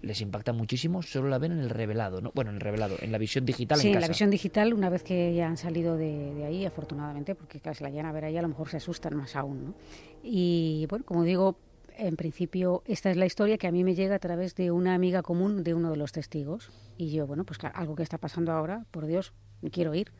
[0.00, 2.30] Les impacta muchísimo, solo la ven en el revelado, ¿no?
[2.34, 4.00] Bueno, en el revelado, en la visión digital Sí, en casa.
[4.02, 7.82] la visión digital, una vez que ya han salido de, de ahí, afortunadamente, porque casi
[7.82, 9.64] la llegan a ver ahí, a lo mejor se asustan más aún.
[9.64, 9.74] ¿no?
[10.22, 11.58] Y bueno, como digo,
[11.96, 14.94] en principio esta es la historia que a mí me llega a través de una
[14.94, 16.70] amiga común de uno de los testigos.
[16.96, 19.32] Y yo, bueno, pues algo que está pasando ahora, por Dios,
[19.72, 20.12] quiero ir.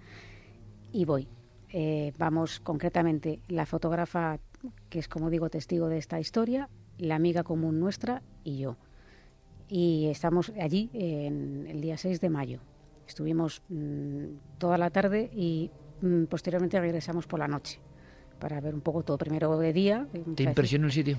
[0.92, 1.28] Y voy.
[1.70, 4.40] Eh, vamos concretamente la fotógrafa,
[4.88, 8.76] que es como digo, testigo de esta historia, la amiga común nuestra y yo
[9.68, 12.60] y estamos allí en el día 6 de mayo.
[13.06, 15.70] Estuvimos mm, toda la tarde y
[16.02, 17.78] mm, posteriormente regresamos por la noche
[18.38, 20.06] para ver un poco todo primero de día.
[20.34, 21.18] ¿Te impresionó el sitio?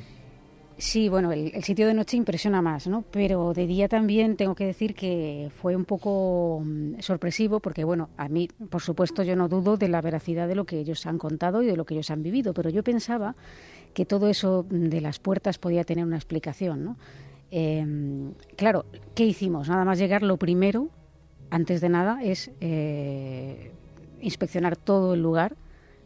[0.77, 3.03] Sí, bueno, el, el sitio de noche impresiona más, ¿no?
[3.11, 8.09] Pero de día también tengo que decir que fue un poco mm, sorpresivo porque, bueno,
[8.15, 11.17] a mí, por supuesto, yo no dudo de la veracidad de lo que ellos han
[11.17, 13.35] contado y de lo que ellos han vivido, pero yo pensaba
[13.93, 16.97] que todo eso mm, de las puertas podía tener una explicación, ¿no?
[17.51, 18.85] Eh, claro,
[19.15, 19.69] ¿qué hicimos?
[19.69, 20.89] Nada más llegar, lo primero,
[21.49, 23.71] antes de nada, es eh,
[24.21, 25.55] inspeccionar todo el lugar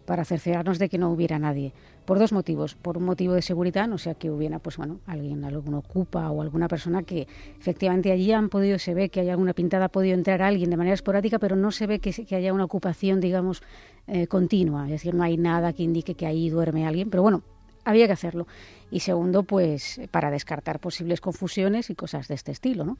[0.06, 1.73] para cerciorarnos de que no hubiera nadie.
[2.06, 2.75] Por dos motivos.
[2.75, 6.41] Por un motivo de seguridad, no sea que hubiera, pues bueno, alguien, algún ocupa o
[6.41, 7.27] alguna persona que
[7.58, 10.77] efectivamente allí han podido, se ve que hay alguna pintada, ha podido entrar alguien de
[10.77, 13.63] manera esporádica, pero no se ve que, que haya una ocupación, digamos,
[14.08, 14.86] eh, continua.
[14.86, 17.43] Es decir, no hay nada que indique que ahí duerme alguien, pero bueno,
[17.86, 18.48] había que hacerlo.
[18.91, 22.98] Y segundo, pues para descartar posibles confusiones y cosas de este estilo, ¿no?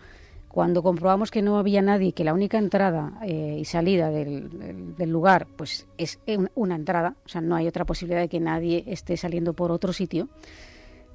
[0.48, 5.48] Cuando comprobamos que no había nadie, que la única entrada eh, y salida del, lugar
[5.56, 9.18] pues es un- una entrada, o sea, no hay otra posibilidad de que nadie esté
[9.18, 10.30] saliendo por otro sitio,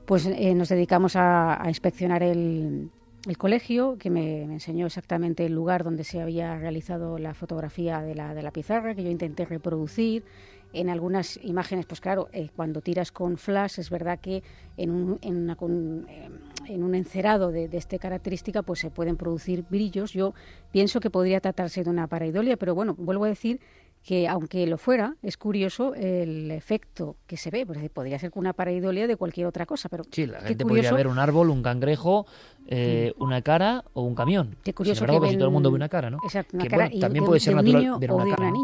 [0.07, 2.91] pues eh, nos dedicamos a, inspeccionar el,
[3.29, 8.01] el colegio, que me, me enseñó exactamente el lugar donde se había realizado la fotografía
[8.01, 10.25] de la, de la pizarra, que yo intenté reproducir.
[10.73, 14.43] En algunas imágenes, pues claro, eh, cuando tiras con flash, es verdad que
[14.77, 16.29] en un, en una con- eh,
[16.67, 20.13] en un encerado de, de esta característica, pues se pueden producir brillos.
[20.13, 20.35] Yo
[20.71, 23.61] pienso que podría tratarse de una pareidolia, pero bueno, vuelvo a decir
[24.05, 28.53] que aunque lo fuera, es curioso el efecto que se ve, porque podría ser una
[28.53, 32.27] pareidolia de cualquier otra cosa, pero Sí, la gente podría ver un árbol, un cangrejo,
[32.67, 34.55] eh, una cara o un camión.
[34.63, 36.19] Qué curioso Sin embargo, que casi todo el ven- mundo ve una cara, ¿no?
[36.23, 38.11] Exacto, una Que, cara bueno, y también de- puede de ser un natural niño ver
[38.13, 38.43] o una de cara.
[38.43, 38.59] una ¿no?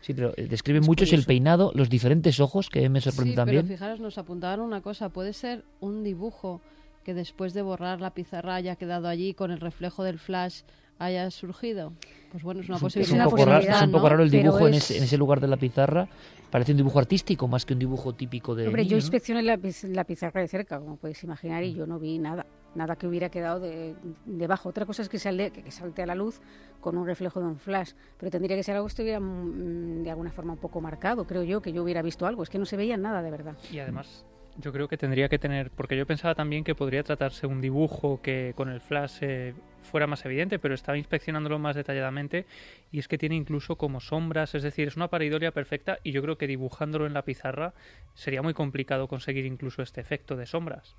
[0.00, 3.36] Sí, pero eh, describen Es mucho el peinado, los diferentes ojos, que me sorprende Sí,
[3.36, 3.62] también.
[3.66, 5.08] pero fijaros, nos apuntaban una cosa.
[5.08, 6.60] Puede ser un dibujo
[7.04, 10.60] que después de borrar la pizarra haya quedado allí con el reflejo del flash
[11.00, 11.92] haya surgido.
[12.32, 13.24] Pues bueno, es una Es un- es posibilidad.
[13.26, 14.08] un, poco raro, posibilidad, es un poco ¿no?
[14.10, 16.08] raro el dibujo en, es- ese, en ese lugar de la pizarra.
[16.50, 19.00] Parece un dibujo artístico más que un dibujo típico de Hombre, niño, yo ¿no?
[19.02, 22.46] inspeccioné la, piz- la pizarra de cerca, como podéis imaginar, y yo no vi nada,
[22.78, 24.70] nada que hubiera quedado de, debajo.
[24.70, 26.40] Otra cosa es que, que, salte a la luz
[26.80, 30.10] con un reflejo de un flash, pero tendría que ser algo que estuviera mm, de
[30.10, 32.42] alguna forma un poco marcado, creo yo, que yo hubiera visto algo.
[32.42, 33.56] Es que no se veía nada de verdad.
[33.70, 34.24] Y además,
[34.60, 38.20] Yo creo que tendría que tener, porque yo pensaba también que podría tratarse un dibujo
[38.20, 42.46] que con el flash eh, fuera más evidente, pero estaba inspeccionándolo más detalladamente
[42.90, 46.22] y es que tiene incluso como sombras, es decir, es una pareidolia perfecta y yo
[46.22, 47.72] creo que dibujándolo en la pizarra
[48.14, 50.96] sería muy complicado conseguir incluso este efecto de sombras.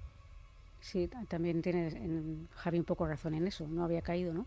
[0.82, 1.92] Sí, también tiene
[2.56, 4.46] Javi un poco razón en eso, no había caído, ¿no?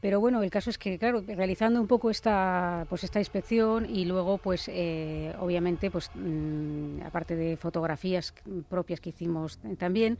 [0.00, 4.04] Pero bueno, el caso es que, claro, realizando un poco esta, pues esta inspección y
[4.04, 8.32] luego, pues, eh, obviamente, pues, mm, aparte de fotografías
[8.68, 10.16] propias que hicimos también,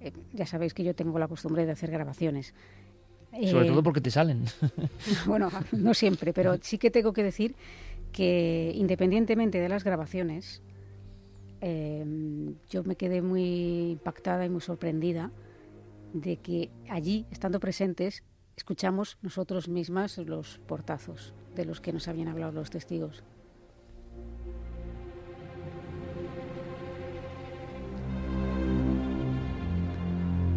[0.00, 2.54] eh, ya sabéis que yo tengo la costumbre de hacer grabaciones.
[3.30, 4.46] Sobre todo eh, porque te salen.
[5.26, 7.54] bueno, no siempre, pero sí que tengo que decir
[8.10, 10.60] que independientemente de las grabaciones,
[11.60, 15.30] yo me quedé muy impactada y muy sorprendida
[16.12, 18.24] de que allí, estando presentes,
[18.56, 23.22] escuchamos nosotros mismas los portazos de los que nos habían hablado los testigos.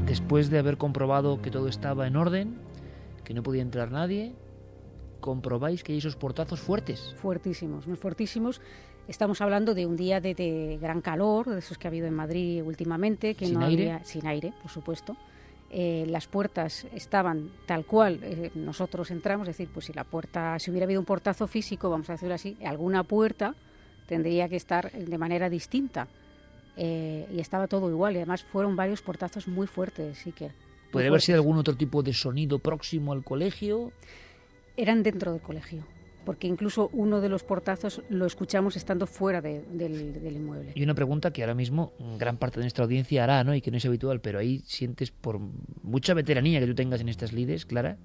[0.05, 2.57] Después de haber comprobado que todo estaba en orden,
[3.23, 4.35] que no podía entrar nadie,
[5.21, 7.15] comprobáis que hay esos portazos fuertes.
[7.17, 8.61] Fuertísimos, muy fuertísimos.
[9.07, 12.63] Estamos hablando de un día de, gran calor, de esos que ha habido en Madrid
[12.63, 13.91] últimamente, que sin no aire.
[13.91, 15.17] había sin aire, por supuesto.
[15.69, 20.57] Eh, las puertas estaban tal cual eh, nosotros entramos, es decir, pues si la puerta,
[20.59, 23.55] si hubiera habido un portazo físico, vamos a decirlo así, alguna puerta
[24.07, 26.07] tendría que estar de manera distinta.
[26.77, 30.51] Eh, y estaba todo igual, y además fueron varios portazos muy fuertes, sí que.
[30.91, 33.91] ¿Puede haber sido algún otro tipo de sonido próximo al colegio?
[34.77, 35.83] Eran dentro del colegio
[36.25, 39.63] porque incluso uno de los portazos lo escuchamos estando fuera del,
[40.23, 40.71] inmueble.
[40.75, 43.55] Y una pregunta que ahora mismo gran parte de nuestra audiencia hará, ¿no?
[43.55, 45.39] Y que no es habitual, pero ahí sientes por
[45.83, 47.97] mucha veteranía que tú tengas en estas lides, Clara,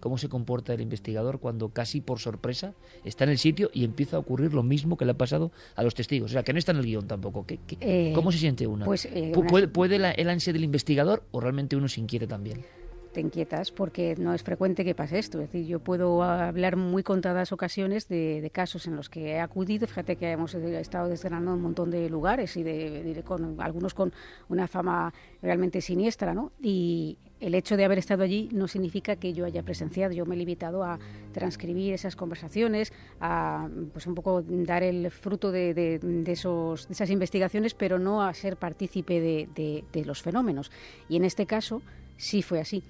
[0.00, 4.16] cómo se comporta el investigador cuando casi por sorpresa está en el sitio y empieza
[4.16, 6.30] a ocurrir lo mismo que le ha pasado a los testigos.
[6.30, 7.46] O sea, que no está en el guion tampoco.
[7.46, 8.84] ¿Qué, eh, cómo se siente uno?
[8.84, 12.64] Pues, eh, ¿Puede, puede el ansia del investigador o realmente uno se inquiere también?
[13.12, 15.40] Te inquietas porque no es frecuente que pase esto.
[15.40, 19.86] Es decir, yo puedo hablar muy contadas ocasiones de, casos en los que he acudido.
[19.86, 24.12] Fíjate que hemos estado desgranando un montón de lugares y de, con, algunos con
[24.48, 26.52] una fama realmente siniestra, ¿no?
[26.60, 30.12] Y el hecho de haber estado allí no significa que yo haya presenciado.
[30.12, 30.98] Yo me he limitado a
[31.32, 37.74] transcribir esas conversaciones, a pues un poco dar el fruto de, esos, de esas investigaciones,
[37.74, 40.70] pero no a ser partícipe de los fenómenos.
[41.08, 41.82] Y en este caso
[42.16, 42.84] sí fue así.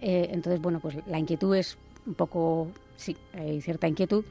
[0.00, 4.24] Eh, entonces, bueno, pues la inquietud es un poco, sí, hay cierta inquietud.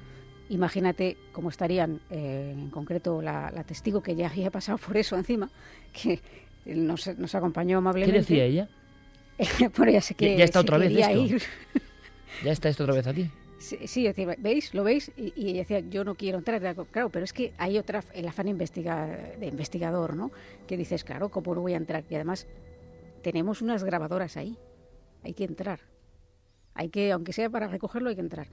[0.50, 5.50] Imagínate cómo estarían, eh, en concreto, la, testigo que ya había pasado por eso encima,
[5.92, 6.22] que
[6.66, 8.14] nos, nos acompañó amablemente.
[8.14, 8.70] ¿Qué decía ella?
[9.78, 11.46] bueno, ya sé que ya, está otra vez esto.
[12.44, 13.30] ya está esto otra vez aquí.
[13.60, 14.74] Sí, sí decía, ¿veis?
[14.74, 15.12] ¿Lo veis?
[15.18, 16.62] Y, ella decía, yo no quiero entrar.
[16.92, 20.32] Claro, pero es que hay otra, el afán investiga, de investigador, ¿no?
[20.68, 22.04] Que dices, claro, ¿cómo no voy a entrar?
[22.10, 22.48] Y además,
[23.22, 24.56] tenemos unas grabadoras ahí
[25.24, 25.80] hay que entrar.
[26.74, 28.48] Hay que, aunque sea para recogerlo, hay que entrar.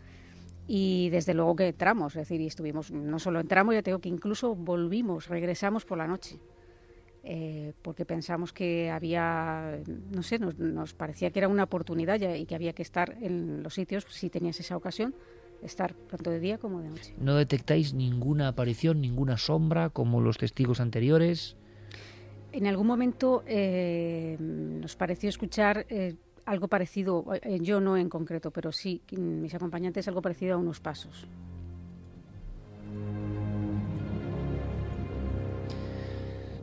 [0.67, 4.09] Y desde luego que entramos, es decir, y estuvimos, no solo entramos, ya tengo que
[4.09, 6.39] incluso volvimos, regresamos por la noche.
[7.27, 12.55] Eh, porque pensamos que había, no sé, nos, parecía que era una oportunidad y que
[12.55, 15.15] había que estar en los sitios, si tenías esa ocasión,
[15.63, 17.15] estar tanto de día como de noche.
[17.19, 21.57] ¿No detectáis ninguna aparición, ninguna sombra como los testigos anteriores?
[22.53, 26.15] En algún momento eh, nos pareció escuchar eh,
[26.47, 30.81] algo parecido, eh, yo no en concreto, pero sí mis acompañantes algo parecido a unos
[30.81, 31.27] pasos.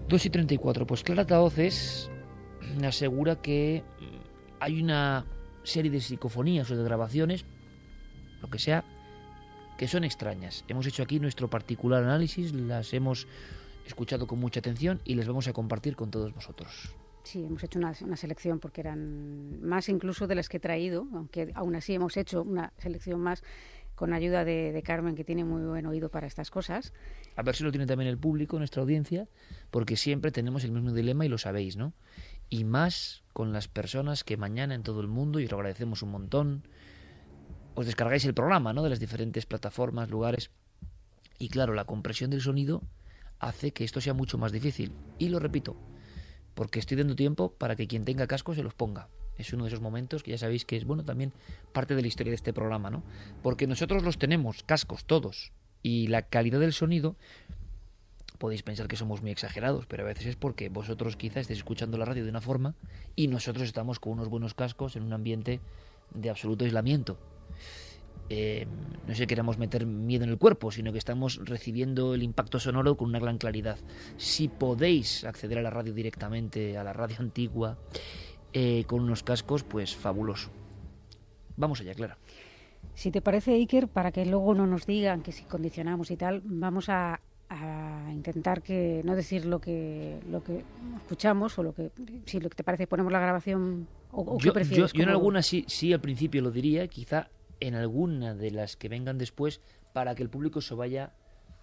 [0.08, 0.86] Dos y 34.
[0.86, 2.10] Pues Clara Taoces
[2.84, 3.84] asegura que
[4.60, 5.26] hay una
[5.64, 7.46] serie de psicofonías o de grabaciones,
[8.42, 8.84] lo que sea,
[9.78, 10.64] que son extrañas.
[10.68, 13.28] Hemos hecho aquí nuestro particular análisis, las hemos
[13.86, 16.94] escuchado con mucha atención y les vamos a compartir con todos vosotros.
[17.24, 21.52] Sí, hemos hecho una, selección porque eran más incluso de las que he traído, aunque
[21.54, 23.44] aún así hemos hecho una selección más
[23.96, 26.94] con ayuda de, Carmen, que tiene muy buen oído para estas cosas.
[27.36, 29.28] A ver si lo tiene también el público, nuestra audiencia,
[29.70, 31.94] porque siempre tenemos el mismo dilema y lo sabéis, ¿no?
[32.50, 36.02] Y más con las personas que mañana en todo el mundo, y os lo agradecemos
[36.02, 36.64] un montón,
[37.76, 38.82] os descargáis el programa, ¿no?
[38.82, 40.50] De las diferentes plataformas, lugares.
[41.38, 42.82] Y claro, la compresión del sonido
[43.40, 44.94] hace que esto sea mucho más difícil.
[45.20, 45.76] Y lo repito,
[46.54, 49.08] porque estoy dando tiempo para que quien tenga casco se los ponga.
[49.38, 51.34] Es uno de esos momentos que ya sabéis que es bueno también
[51.74, 53.04] parte de la historia de este programa, ¿no?
[53.42, 57.16] Porque nosotros los tenemos, cascos, todos, y la calidad del sonido
[58.38, 61.98] podéis pensar que somos muy exagerados, pero a veces es porque vosotros quizá estéis escuchando
[61.98, 62.76] la radio de una forma
[63.16, 65.60] y nosotros estamos con unos buenos cascos en un ambiente
[66.14, 67.18] de absoluto aislamiento.
[68.34, 68.66] Eh,
[69.08, 72.96] no que queramos meter miedo en el cuerpo, sino que estamos recibiendo el impacto sonoro
[72.96, 73.78] con una gran claridad.
[74.16, 77.78] Si podéis acceder a la radio directamente, a la radio antigua,
[78.54, 80.50] eh, con unos cascos, pues fabuloso.
[81.58, 82.18] Vamos allá, Clara.
[82.94, 86.42] Si te parece, Iker, para que luego no nos digan que si condicionamos y tal,
[86.46, 90.64] vamos a, a intentar que no decir lo que lo que
[91.02, 91.92] escuchamos o lo que
[92.26, 94.92] si lo que te parece ponemos la grabación o, o qué Yo, prefieres.
[94.94, 97.28] yo- yo en ¿Cómo- algunas sí, sí al principio lo diría, quizá
[97.62, 99.62] en alguna de las que vengan después,
[99.94, 101.14] para que el público se vaya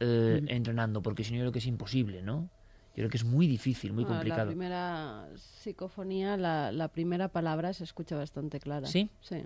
[0.01, 2.49] eh, entrenando, porque si no yo creo que es imposible, ¿no?
[2.91, 4.47] Yo creo que es muy difícil, muy Bueno, La complicado.
[4.49, 8.87] primera psicofonía, la, la primera palabra se escucha bastante clara.
[8.87, 9.11] ¿Sí?
[9.21, 9.45] Sí.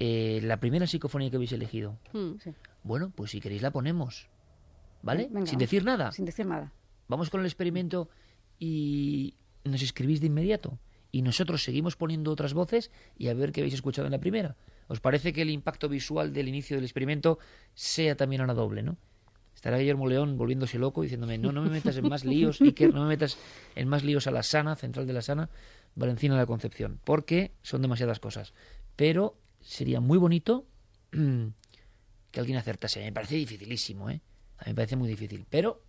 [0.00, 1.98] Eh, la primera psicofonía que habéis elegido.
[2.12, 2.32] Hmm.
[2.42, 2.50] Sí.
[2.82, 4.28] Bueno, pues si queréis la ponemos.
[5.02, 5.28] ¿Vale?
[5.30, 6.10] Venga, Sin decir nada.
[6.12, 6.72] Sin decir nada.
[7.08, 8.08] Vamos con el experimento
[8.58, 10.78] y nos escribís de inmediato.
[11.10, 14.56] Y nosotros seguimos poniendo otras voces y a ver qué habéis escuchado en la primera.
[14.88, 17.38] ¿Os parece que el impacto visual del inicio del experimento
[17.74, 18.96] sea también ahora doble, no?
[19.54, 23.02] Estará Guillermo León volviéndose loco diciéndome, no, no me metas en más líos, Iker, no
[23.02, 23.36] me metas
[23.74, 25.50] en más líos a la sana, central de la sana,
[25.96, 28.54] Valencina de la Concepción, porque son demasiadas cosas.
[28.94, 30.64] Pero sería muy bonito
[31.10, 33.00] que alguien acertase.
[33.00, 34.20] Me parece dificilísimo, ¿eh?
[34.58, 35.44] A mí me parece muy difícil.
[35.50, 35.82] Pero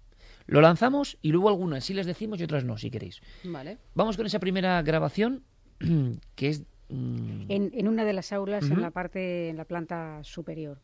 [0.48, 3.22] lo lanzamos y luego algunas sí les decimos y otras no, si queréis.
[3.44, 3.78] Vale.
[3.94, 5.44] Vamos con esa primera grabación,
[6.36, 6.64] que es...
[6.90, 10.80] mm, En, en una de las aulas, en la parte, en la planta superior.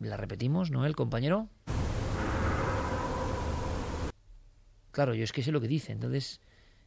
[0.00, 1.48] ¿La repetimos, Noel, compañero?
[4.92, 6.40] Claro, yo es que sé lo que dice, entonces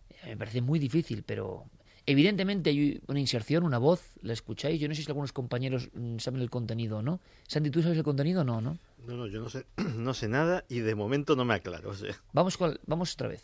[0.09, 1.65] eh, me parece muy difícil, pero
[2.05, 4.79] evidentemente hay una inserción, una voz, la escucháis.
[4.79, 7.19] Yo no sé si algunos compañeros mm, saben el contenido o no.
[7.47, 8.43] Santi, ¿tú sabes el contenido?
[8.43, 8.77] No, ¿no?
[9.05, 11.89] No, no, yo no sé, no sé nada y de momento no me aclaro.
[11.89, 12.15] o sea.
[12.33, 13.43] Vamos, con, vamos otra vez.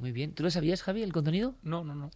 [0.00, 0.32] Muy bien.
[0.32, 1.54] ¿Tú lo sabías, Javi, el contenido?
[1.62, 2.10] No, no, no.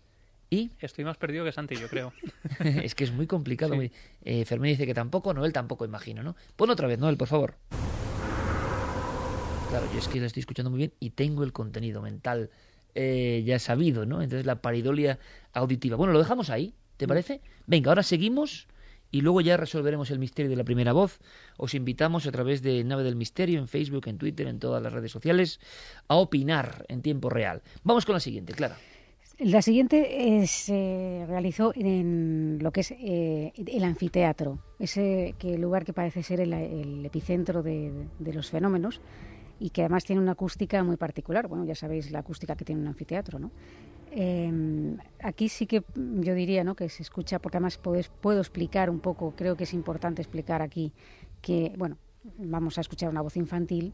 [0.50, 0.70] ¿Y?
[0.80, 2.12] Estoy más perdido que Santi, yo creo.
[2.82, 3.72] es que es muy complicado.
[3.72, 3.76] Sí.
[3.76, 3.92] muy-
[4.24, 6.34] Eh, Fermín dice que tampoco, Noel tampoco, imagino, ¿no?
[6.56, 7.56] Pon otra vez, Noel, por favor.
[9.68, 12.50] Claro, yo es que la estoy escuchando muy bien y tengo el contenido mental
[12.94, 14.22] eh, ya sabido, ¿no?
[14.22, 15.18] Entonces la paridolia
[15.52, 15.96] auditiva.
[15.96, 17.40] Bueno, lo dejamos ahí, ¿te parece?
[17.66, 18.68] Venga, ahora seguimos
[19.14, 21.20] y luego ya resolveremos el misterio de la primera voz.
[21.56, 24.92] Os invitamos a través de Nave del Misterio en Facebook, en Twitter, en todas las
[24.92, 25.60] redes sociales
[26.08, 27.62] a opinar en tiempo real.
[27.84, 28.76] Vamos con la siguiente, Clara.
[29.38, 35.92] La siguiente eh, se realizó en lo que es eh, el anfiteatro, ese lugar que
[35.92, 39.00] parece ser el, el epicentro de, de los fenómenos
[39.60, 41.46] y que además tiene una acústica muy particular.
[41.46, 43.52] Bueno, ya sabéis la acústica que tiene un anfiteatro, ¿no?
[44.16, 46.76] Eh, aquí sí que yo diría ¿no?
[46.76, 50.62] que se escucha, porque además puedes- puedo explicar un poco, creo que es importante explicar
[50.62, 50.92] aquí
[51.42, 51.98] que, bueno,
[52.38, 53.92] vamos a escuchar una voz infantil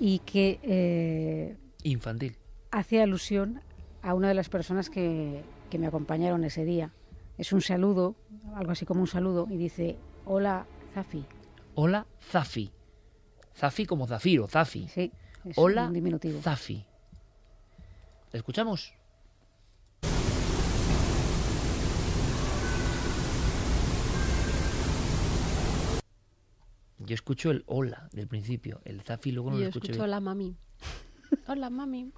[0.00, 2.36] y que eh, Infantil.
[2.72, 3.60] hace alusión
[4.02, 6.90] a una de las personas que, que me acompañaron ese día.
[7.36, 8.16] Es un saludo,
[8.56, 9.96] algo así como un saludo, y dice,
[10.26, 11.24] hola, Zafi.
[11.76, 12.72] Hola, Zafi.
[13.54, 14.88] Zafi como Zafiro, Zafi.
[14.88, 15.12] Sí,
[15.44, 16.40] es Hola, un diminutivo.
[16.42, 16.84] Zafi.
[18.32, 18.94] ¿La escuchamos?
[27.08, 30.20] Yo escucho el hola del principio, el Zafi luego no lo yo escucho escucho hola,
[30.20, 30.54] mami.
[31.46, 32.12] Hola, mami.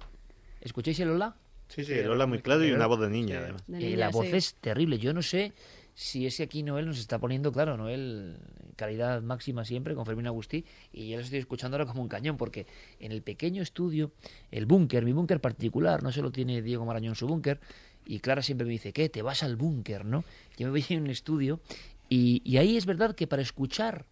[0.59, 1.33] ¿Escucháis el hola?
[1.69, 3.63] Sí, sí, el hola muy claro y una voz de niña, además.
[3.67, 4.99] De Eh, la voz es terrible.
[4.99, 5.53] Yo no sé
[5.93, 8.37] si es que aquí Noel nos está poniendo, claro, Noel,
[8.75, 12.35] calidad máxima siempre con Fermín Agustí, y yo lo estoy escuchando ahora como un cañón,
[12.35, 12.67] porque
[12.99, 14.11] en el pequeño estudio,
[14.51, 17.61] el búnker, mi búnker particular, no solo tiene Diego Marañón su búnker,
[18.05, 19.07] y Clara siempre me dice, ¿qué?
[19.07, 20.25] Te vas al búnker, ¿no?
[20.57, 21.61] Yo me voy a un estudio,
[22.09, 24.05] y, y ahí es verdad que para escuchar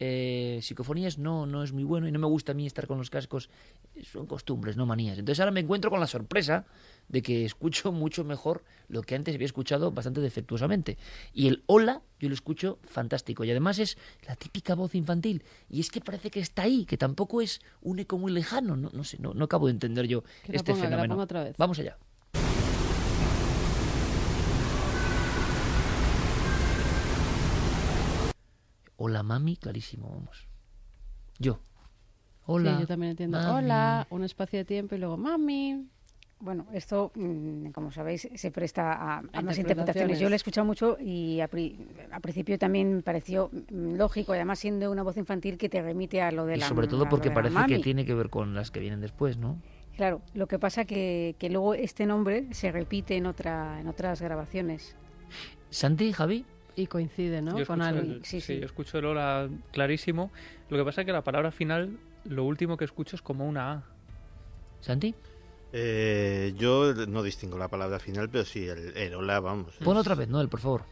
[0.00, 2.98] eh, psicofonías no, no es muy bueno y no me gusta a mí estar con
[2.98, 3.48] los cascos.
[4.02, 5.18] Son costumbres, no manías.
[5.18, 6.66] Entonces ahora me encuentro con la sorpresa
[7.08, 10.98] de que escucho mucho mejor lo que antes había escuchado bastante defectuosamente.
[11.32, 13.44] Y el hola yo lo escucho fantástico.
[13.44, 15.44] Y además es la típica voz infantil.
[15.68, 18.76] Y es que parece que está ahí, que tampoco es un eco muy lejano.
[18.76, 21.14] No, no sé, no, no acabo de entender yo Que este ponga, fenómeno.
[21.14, 21.56] ponga otra vez.
[21.56, 21.96] Vamos allá.
[29.06, 30.48] Hola, mami, clarísimo, vamos.
[31.38, 31.58] Yo.
[32.46, 32.72] Hola.
[32.76, 33.36] Sí, yo también entiendo.
[33.36, 33.66] mami.
[33.66, 35.86] Hola, un espacio de tiempo y luego mami.
[36.40, 39.58] Bueno, esto, mm, como sabéis, se presta a, a más interpretaciones.
[39.58, 40.18] interpretaciones.
[40.20, 44.32] Yo lo he escuchado mucho y a, pri- a principio también me pareció mm, lógico,
[44.32, 47.06] además siendo una voz infantil que te remite a lo de Y la sobre todo
[47.06, 47.74] porque parece mami.
[47.76, 49.60] que tiene que ver con las que vienen después, ¿no?
[49.98, 54.22] Claro, lo que pasa que, que luego este nombre se repite en otra en otras
[54.22, 54.96] grabaciones.
[55.68, 56.46] Santi, Javi,
[56.76, 57.56] Y coincide, ¿no?
[57.58, 58.12] Yo Con escucho algo.
[58.14, 58.60] el- sí, sí, sí.
[58.60, 60.30] yo escucho el hola clarísimo.
[60.68, 63.72] Lo que pasa es que la palabra final, lo último que escucho es como una
[63.72, 63.84] A.
[64.80, 65.14] Santi.
[65.72, 69.74] Eh, yo no distingo la palabra final, pero sí, el, el hola, vamos.
[69.82, 70.82] Pon es- otra vez, Noel, por favor.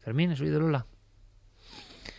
[0.00, 0.86] Fermín, ¿has oído el hola?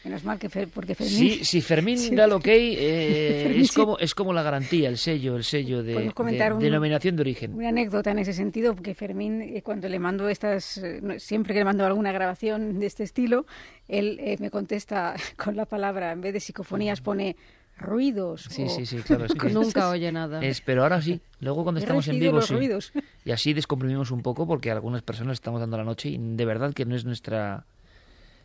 [0.03, 1.15] Menos mal que Fer- porque Fermín...
[1.15, 2.15] Sí, si Fermín Sí.
[2.15, 3.75] da el ok, eh, Fermín es, sí.
[3.79, 7.53] como, es como la garantía, el sello, el sello de, un- denominación de origen.
[7.53, 11.59] Una anécdota en ese sentido, porque Fermín, eh, cuando le mando estas, eh, siempre que
[11.59, 13.45] le mando alguna grabación de este estilo,
[13.87, 17.35] él eh, me contesta con la palabra, en vez de psicofonías, pone
[17.77, 18.47] ruidos.
[18.49, 19.25] Sí, o- sí, sí, claro.
[19.25, 20.43] Es que Nunca oye nada.
[20.43, 22.53] es, pero ahora sí, luego cuando He estamos en vivo los sí.
[22.55, 22.91] ruidos.
[23.25, 26.45] Y así descomprimimos un poco porque a algunas personas estamos dando la noche y de
[26.45, 27.65] verdad que no es nuestra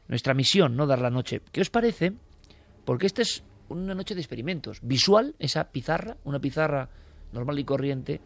[0.09, 0.87] nuestra misión, ¿no?
[0.87, 1.43] Dar la noche.
[1.53, 2.13] ¿Qué os parece?
[2.85, 4.79] Porque esta es una noche de experimentos.
[4.83, 6.89] Visual, esa pizarra, una pizarra
[7.33, 8.21] normal y corriente.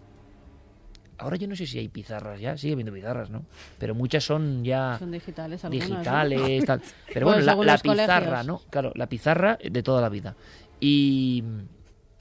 [1.19, 3.45] Ahora yo no sé si hay pizarras ya, sigue habiendo pizarras, ¿no?
[3.79, 5.89] Pero muchas son ya Son digitales algunas.
[5.89, 5.97] ¿no?
[5.97, 6.83] digitales, tal.
[7.13, 8.47] Pero Bueno, bueno, la, la pizarra, colegios.
[8.47, 8.63] ¿no?
[8.71, 10.35] Claro, la pizarra de toda la vida.
[10.81, 11.45] Y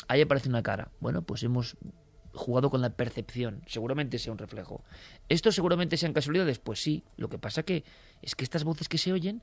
[0.09, 0.89] ahí aparece una cara.
[0.99, 1.77] Bueno, pues hemos
[2.33, 3.61] jugado con la percepción.
[3.67, 4.83] Seguramente sea un reflejo.
[5.27, 7.03] Esto seguramente sean casualidades, pues sí.
[7.17, 7.83] Lo que pasa que
[8.21, 9.41] es que estas voces que se oyen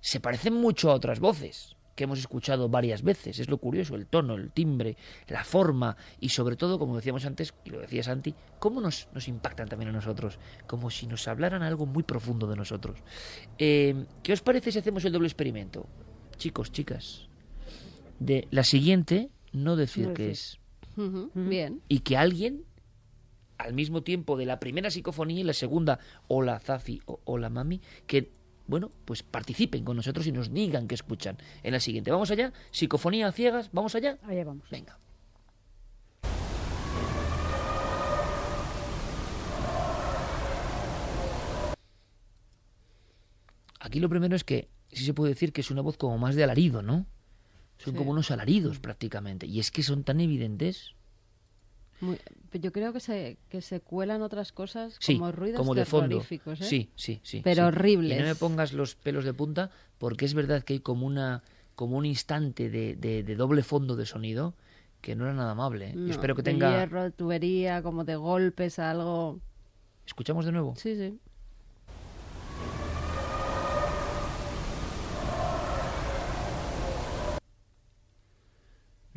[0.00, 3.40] se parecen mucho a otras voces que hemos escuchado varias veces.
[3.40, 7.52] Es lo curioso, el tono, el timbre, la forma y sobre todo, como decíamos antes,
[7.64, 11.64] y lo decía Santi, cómo nos, nos impactan también a nosotros, como si nos hablaran
[11.64, 13.00] algo muy profundo de nosotros.
[13.58, 15.88] Eh, ¿Qué os parece si hacemos el doble experimento?
[16.36, 17.28] Chicos, chicas,
[18.20, 20.57] de la siguiente, no decir No que decir.
[21.34, 21.82] Bien.
[21.88, 22.64] Y que alguien,
[23.56, 27.80] al mismo tiempo de la primera psicofonía y la segunda, hola Zafi o hola Mami,
[28.06, 28.32] que,
[28.66, 32.10] bueno, pues participen con nosotros y nos digan que escuchan en la siguiente.
[32.10, 34.18] Vamos allá, psicofonía a ciegas, vamos allá.
[34.22, 34.68] Allá vamos.
[34.70, 34.98] Venga.
[43.80, 46.34] Aquí lo primero es que sí se puede decir que es una voz como más
[46.34, 47.06] de alarido, ¿no?
[47.78, 47.98] Son Sí.
[47.98, 49.46] como unos alaridos prácticamente.
[49.46, 50.94] Y es que son tan evidentes.
[52.00, 52.18] Muy-
[52.50, 55.84] pero yo creo que se, que se cuelan otras cosas Sí, como ruidos como de
[55.84, 56.20] fondo.
[56.30, 56.56] ¿eh?
[56.60, 57.40] Sí, sí, sí.
[57.42, 57.68] Pero sí.
[57.68, 58.16] horribles.
[58.18, 61.42] Y no me pongas los pelos de punta porque es verdad que hay como una
[61.74, 64.54] como un instante de, de- de doble fondo de sonido
[65.00, 65.90] que no era nada amable.
[65.90, 65.94] ¿eh?
[65.94, 66.70] Yo espero que de tenga...
[66.76, 69.38] hierro, de tubería, como de golpes, algo...
[70.04, 70.74] ¿Escuchamos de nuevo?
[70.76, 71.16] Sí, sí.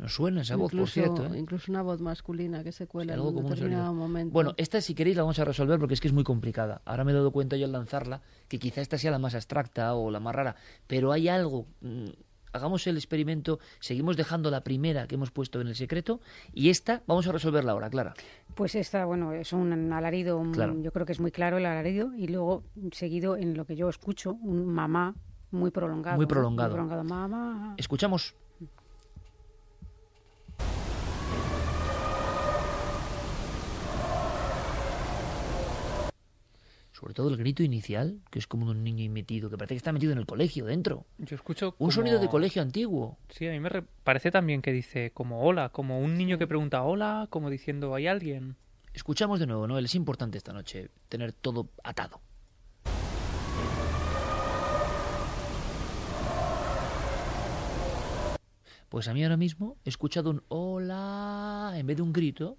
[0.02, 1.32] Nos suena esa voz, por incluso, cierto.
[1.32, 1.38] ¿eh?
[1.38, 4.32] incluso una voz masculina que se cuela algo en un determinado momento.
[4.32, 6.82] Bueno, esta si queréis la vamos a resolver porque es que es muy complicada.
[6.84, 9.94] Ahora me he dado cuenta yo al lanzarla que quizá esta sea la más abstracta
[9.94, 10.56] o la más rara,
[10.88, 11.66] pero hay algo.
[11.80, 12.06] mm,
[12.54, 16.20] Hagamos el experimento, seguimos dejando la primera que hemos puesto en el secreto
[16.52, 18.12] y esta vamos a resolverla ahora, Clara.
[18.54, 20.76] Pues esta, bueno, es un alarido, un- Claro.
[20.82, 23.88] yo creo que es muy claro el alarido, y luego seguido en lo que yo
[23.88, 25.14] escucho, un mamá
[25.50, 26.16] muy prolongado.
[26.16, 26.68] Muy prolongado.
[26.70, 27.74] Muy prolongado, mamá.
[27.78, 28.34] Escuchamos.
[37.02, 39.78] Sobre todo el grito inicial, que es como de un niño metido, que parece que
[39.78, 41.04] está metido en el colegio dentro.
[41.18, 43.18] Yo escucho Un sonido de colegio antiguo.
[43.28, 46.46] Sí, a mí me re- parece también que dice como hola, como un niño que
[46.46, 48.54] pregunta hola, como diciendo hay alguien.
[48.94, 49.86] Escuchamos de nuevo, Noel.
[49.86, 52.20] Es importante esta noche tener todo atado.
[58.88, 62.56] Pues a mí ahora mismo he escuchado un hola en vez de un grito.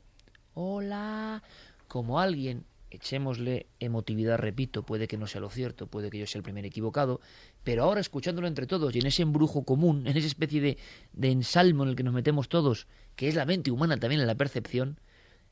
[0.56, 1.44] Hola.
[1.88, 2.66] Como alguien,
[2.96, 6.66] echémosle emotividad, repito, puede que no sea lo cierto, puede que yo sea el primer
[6.66, 7.20] equivocado,
[7.64, 10.78] pero ahora escuchándolo entre todos y en ese embrujo común, en esa especie de,
[11.14, 14.28] de ensalmo en el que nos metemos todos, que es la mente humana también en
[14.28, 15.00] la percepción,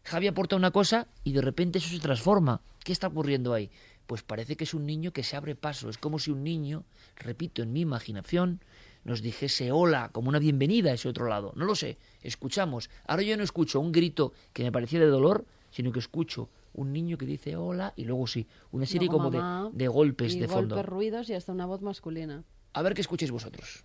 [0.04, 2.62] Javi aporta una cosa y de repente eso se transforma.
[2.84, 3.70] ¿Qué está ocurriendo ahí?
[4.08, 5.89] Pues parece que es un niño que se abre paso.
[5.89, 6.84] Es como si un niño,
[7.16, 8.62] repito, en mi imaginación,
[9.04, 11.54] nos dijese hola, como una bienvenida a ese otro lado.
[11.56, 11.98] No lo sé.
[12.22, 12.89] Escuchamos.
[13.06, 16.94] Ahora yo no escucho un grito que me parecía de dolor, sino que escucho un
[16.94, 20.36] niño que dice hola y luego sí, una serie Luego como de, mamá de golpes
[20.36, 20.76] y de fondo.
[20.76, 22.44] golpes, ruidos y hasta una voz masculina.
[22.74, 23.84] A ver qué escucháis vosotros.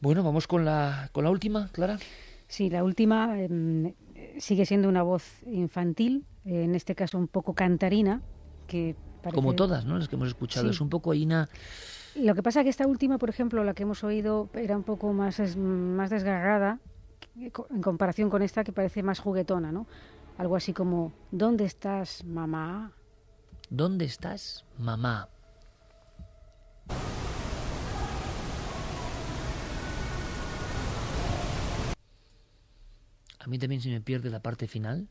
[0.00, 1.96] Bueno, vamos con la, con la última, Clara.
[2.48, 3.94] Sí, la última em,
[4.38, 8.20] sigue siendo una voz infantil, eh, en este caso un poco cantarina,
[8.66, 9.36] que parece...
[9.36, 9.96] Como todas, ¿no?
[9.96, 10.66] Las que hemos escuchado.
[10.66, 10.72] Sí.
[10.72, 11.48] Es un poco ahí una...
[12.14, 14.82] Lo que pasa es que esta última, por ejemplo, la que hemos oído, era un
[14.82, 16.78] poco más, es- más desgarrada
[17.36, 19.86] en comparación con esta que parece más juguetona, ¿no?
[20.38, 22.92] Algo así como, ¿dónde estás, mamá?
[23.70, 25.28] ¿Dónde estás, mamá?
[33.38, 35.08] A mí también se me pierde la parte final,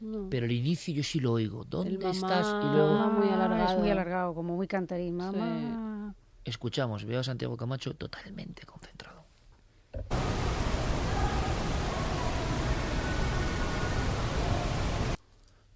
[0.00, 0.28] No.
[0.30, 1.64] pero el inicio yo sí lo oigo.
[1.64, 2.46] ¿Dónde mamá- estás?
[2.46, 3.78] Y Mamá luego muy Ah, Es alargado.
[3.80, 5.16] muy alargado, como muy cantarín.
[5.16, 5.95] Mamá.
[6.50, 9.24] Escuchamos, veo a Santiago Camacho totalmente concentrado.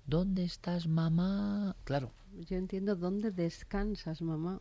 [0.07, 1.77] ¿Dónde estás, mamá?
[1.85, 2.13] Claro,
[2.49, 4.61] Yo entiendo dónde descansas, mamá.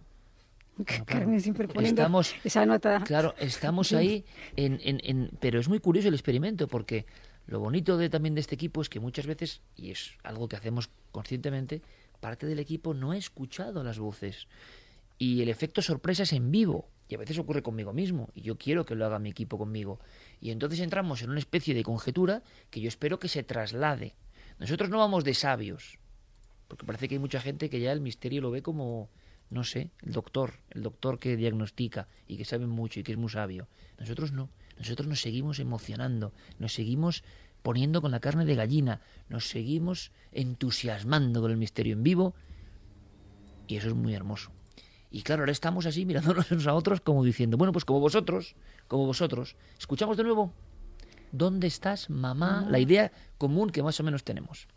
[1.05, 3.03] Carmen siempre poniendo Estamos- esa nota.
[3.03, 7.05] Claro, estamos ahí, en, en- en- pero es muy curioso el experimento porque
[7.47, 10.55] lo bonito de, también de este equipo es que muchas veces, y es algo que
[10.55, 11.81] hacemos conscientemente,
[12.21, 14.47] parte del equipo no ha escuchado las voces
[15.19, 18.57] y el efecto sorpresa es en vivo y a veces ocurre conmigo mismo y yo
[18.57, 19.99] quiero que lo haga mi equipo conmigo
[20.39, 22.41] y entonces entramos en una especie de conjetura
[22.71, 24.15] que yo espero que se traslade.
[24.59, 25.99] Nosotros no vamos de sabios,
[26.67, 29.09] porque parece que hay mucha gente que ya el misterio lo ve como,
[29.49, 33.17] no sé, el doctor, el doctor que diagnostica y que sabe mucho y que es
[33.17, 33.67] muy sabio.
[33.99, 37.23] Nosotros no, nosotros nos seguimos emocionando, nos seguimos
[37.61, 42.35] poniendo con la carne de gallina, nos seguimos entusiasmando con el misterio en vivo
[43.67, 44.51] y eso es muy hermoso.
[45.11, 48.55] Y claro, ahora estamos así mirándonos unos a otros como diciendo, bueno, pues como vosotros,
[48.87, 49.55] como vosotros.
[49.77, 50.53] Escuchamos de nuevo.
[51.31, 52.65] ¿Dónde estás, mamá?
[52.69, 54.67] La idea común que más o menos tenemos.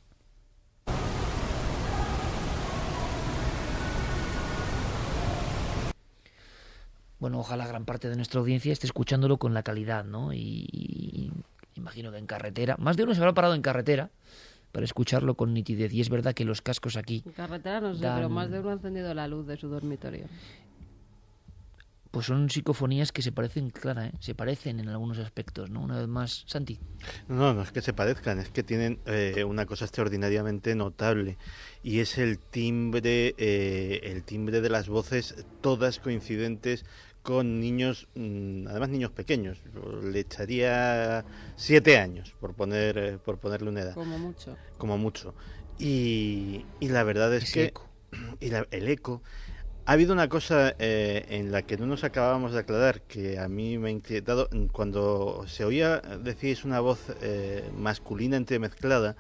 [7.19, 10.33] Bueno, ojalá gran parte de nuestra audiencia esté escuchándolo con la calidad, ¿no?
[10.33, 11.33] Y, y-
[11.77, 14.11] imagino que en carretera, más de uno se habrá parado en carretera
[14.73, 15.93] para escucharlo con nitidez.
[15.93, 18.61] Y es verdad que los cascos aquí, En carretera no sé, Dan- pero más de
[18.61, 20.27] uno ha encendido la luz de su dormitorio.
[22.11, 24.13] pues son psicofonías que se parecen, Clara, ¿eh?
[24.21, 25.81] se parecen en algunos aspectos, ¿no?
[25.81, 26.79] Una vez más, Santi.
[27.27, 31.39] No, no es que se parezcan, es que tienen eh, una cosa extraordinariamente notable
[31.83, 36.85] y es el timbre, eh, el timbre de las voces, todas coincidentes
[37.23, 39.63] con niños, mm, además niños pequeños.
[40.03, 41.25] Le echaría
[41.57, 44.57] siete años por poner, eh, por ponerle una edad, Como mucho.
[44.79, 45.35] como mucho.
[45.79, 47.89] Y, y la verdad es Ese que eco.
[48.41, 49.23] y la- el eco.
[49.85, 53.49] Ha habido una cosa eh, en la que no nos acabábamos de aclarar que a
[53.49, 54.49] mí me ha inquietado.
[54.73, 59.17] Cuando se oía, decís, una voz eh, masculina entremezclada,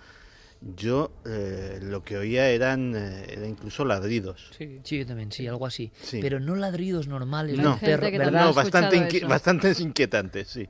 [0.76, 4.50] yo eh, lo que oía eran eh, era incluso ladridos.
[4.56, 4.80] Sí.
[4.84, 5.92] Sí, yo también, sí, algo así.
[6.02, 6.20] Sí.
[6.20, 7.78] Pero no ladridos normales No.
[7.78, 9.28] perro, No, bastante, inqui- eso.
[9.28, 10.68] bastante inquietantes, sí.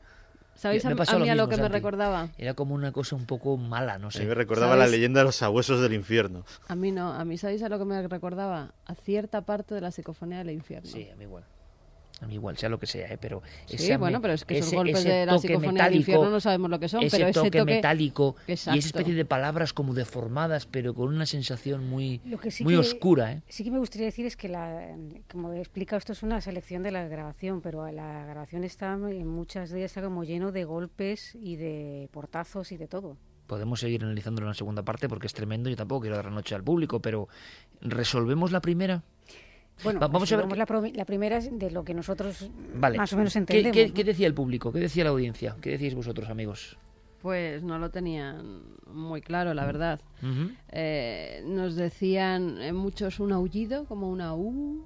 [0.55, 1.73] ¿Sabéis a, mí a lo mismo, que me Santi.
[1.73, 2.29] recordaba?
[2.39, 4.25] Era como una cosa un poco mala, no A mí sé.
[4.27, 6.45] me recordaba la leyenda de los sabuesos del infierno.
[6.69, 8.73] A mí no, a mí ¿sabéis a lo que me recordaba?
[8.87, 10.89] A cierta parte de la psicofonía del infierno.
[10.89, 11.45] Sí, a mí igual.
[12.31, 13.19] Igual, sea lo que sea, ¿eh?
[13.21, 13.43] pero...
[13.67, 15.75] Sí, esa bueno, pero es que esos ese- golpes ese de la toque psicofonía del
[15.75, 18.75] metálico, infierno no sabemos lo que son, ese pero ese toque, toque metálico y esa
[18.75, 22.81] especie de palabras como deformadas, pero con una sensación muy, Lo que sí muy que-
[22.81, 23.43] oscura, ¿eh?
[23.49, 24.95] Sí que me gustaría decir es que, la,
[25.31, 29.27] como he explicado, esto es una selección de la grabación, pero la grabación está, en
[29.27, 33.17] muchas de ellas está como lleno de golpes y de portazos y de todo.
[33.47, 35.69] Podemos seguir analizándolo en la segunda parte porque es tremendo.
[35.69, 37.29] Yo tampoco quiero dar la noche al público, pero
[37.81, 39.03] ¿resolvemos la primera?
[39.85, 42.99] Bueno, Va- vamos a ver la, primera es de lo que nosotros Vale.
[42.99, 43.75] más o menos ¿Qué- entendemos.
[43.77, 43.95] ¿Qué, ¿no?
[43.95, 44.73] qué decía el público?
[44.73, 45.57] ¿Qué decía la audiencia?
[45.61, 46.77] ¿Qué decíais vosotros, amigos?
[47.21, 50.01] Pues no lo tenían muy claro, la verdad.
[50.23, 50.51] Ujú.
[50.71, 54.85] Eh, nos decían eh, muchos un aullido, como una U.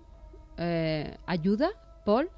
[0.59, 1.71] eh, ¿Ayuda,
[2.05, 2.31] Paul?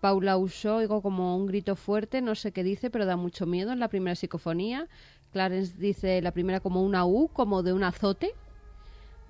[0.00, 3.70] Paula usó oigo como un grito fuerte, no sé qué dice, pero da mucho miedo
[3.72, 4.88] en la primera psicofonía.
[5.30, 8.34] Clarence dice la primera como una U, como de un azote.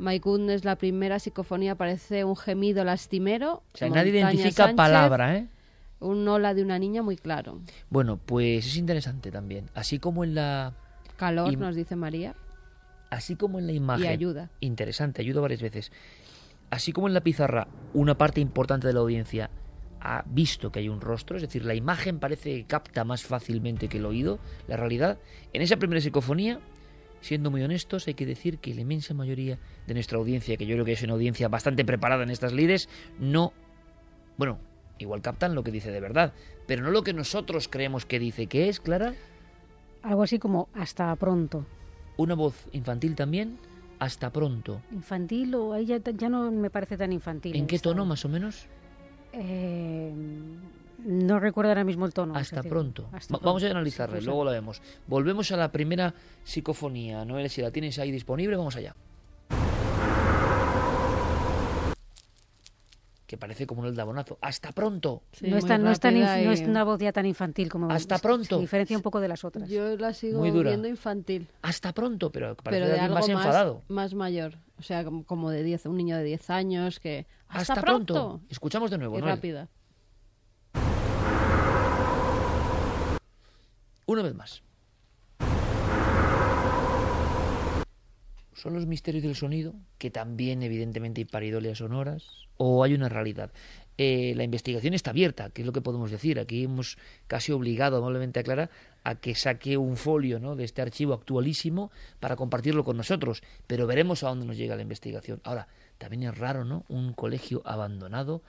[0.03, 3.63] My Goodness, la primera psicofonía parece un gemido lastimero.
[3.73, 5.47] O sea, nadie identifica Sánchez, palabra, ¿eh?
[6.01, 7.61] Un hola de una niña muy claro.
[7.89, 9.71] Bueno, pues es interesante también.
[9.75, 10.75] Así como en la,
[11.17, 12.35] Calor, nos dice María.
[13.11, 14.05] así como en la imagen.
[14.05, 14.51] Y ayuda.
[14.59, 15.93] Interesante, ayuda varias veces.
[16.71, 19.51] Así como en la pizarra, una parte importante de la audiencia
[20.01, 23.89] ha visto que hay un rostro, es decir, la imagen parece que capta más fácilmente
[23.89, 25.19] que el oído la realidad.
[25.53, 26.59] En esa primera psicofonía,
[27.23, 30.75] siendo muy honestos, hay que decir que la inmensa mayoría de nuestra audiencia, que yo
[30.75, 33.55] creo que es una audiencia bastante preparada en estas lides, no,
[34.37, 34.59] bueno,
[34.99, 36.35] igual captan lo que dice de verdad,
[36.67, 39.15] pero no lo que nosotros creemos que dice, que es, Clara,
[40.03, 41.65] Algo así como hasta pronto.
[42.19, 43.57] una voz infantil también,
[43.99, 44.83] hasta pronto.
[44.91, 47.55] Infantil o ahí ya, ya no me parece tan infantil.
[47.57, 48.67] ¿En qué tono más o menos?
[49.33, 50.13] Eh,
[51.05, 52.35] no recuerdo ahora mismo el tono.
[52.37, 53.09] Hasta pronto.
[53.13, 54.81] hasta Va- Vamos a analizarla, Sí, luego la vemos.
[55.07, 57.25] Volvemos a la primera psicofonía.
[57.25, 58.95] Noel, si la tienes ahí disponible, vamos allá.
[63.27, 64.37] Que parece como un eldabonazo.
[64.43, 65.23] ¡Hasta pronto!
[65.33, 67.91] Sí, no, es tan- no es tan no es una voz ya tan infantil como
[67.91, 68.57] Hasta pronto.
[68.57, 69.71] Se diferencia un poco de las otras.
[69.71, 70.69] Yo la sigo Muy dura.
[70.69, 72.31] viendo infantil, ¡Hasta pronto!
[72.31, 73.83] Pero parece pero de algo más más, enfadado.
[73.89, 74.59] más mayor.
[74.79, 77.27] O sea, como, de 10, un niño de 10 años que...
[77.49, 78.41] ¡Hasta, ¡Hasta pronto!
[78.51, 79.37] Escuchamos de nuevo, Y Noel.
[79.37, 79.69] rápida.
[84.13, 84.63] Una vez más.
[88.53, 92.47] ¿Son los misterios del sonido, que también evidentemente hay paridolias sonoras?
[92.59, 93.53] ¿O hay una realidad?
[93.97, 96.39] Eh, la investigación está abierta, que es lo que podemos decir.
[96.39, 98.69] Aquí hemos casi obligado amablemente a Clara
[99.03, 100.57] a que saque un folio ¿no?
[100.57, 101.91] de este archivo actualísimo
[102.21, 105.41] para compartirlo con nosotros, pero veremos a dónde nos llega la investigación.
[105.43, 106.85] Ahora, también es raro, ¿no?
[106.91, 108.43] Un colegio abandonado.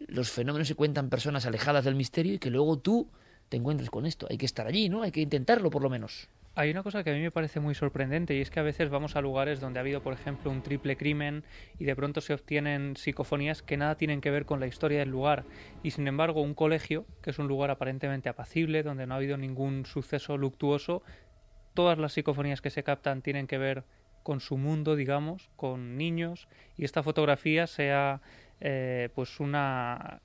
[0.00, 3.08] Los fenómenos se cuentan personas alejadas del misterio y que luego tú
[3.48, 4.26] te encuentres con esto.
[4.30, 5.02] Hay que estar allí, ¿no?
[5.02, 6.28] Hay que intentarlo por lo menos.
[6.54, 8.90] Hay una cosa que a mí me parece muy sorprendente y es que a veces
[8.90, 11.44] vamos a lugares donde ha habido, por ejemplo, un triple crimen
[11.78, 15.10] y de pronto se obtienen psicofonías que nada tienen que ver con la historia del
[15.10, 15.44] lugar.
[15.84, 19.36] Y sin embargo, un colegio, que es un lugar aparentemente apacible, donde no ha habido
[19.36, 21.04] ningún suceso luctuoso,
[21.74, 23.84] todas las psicofonías que se captan tienen que ver
[24.24, 28.20] con su mundo, digamos, con niños, y esta fotografía sea
[28.60, 30.20] eh, pues una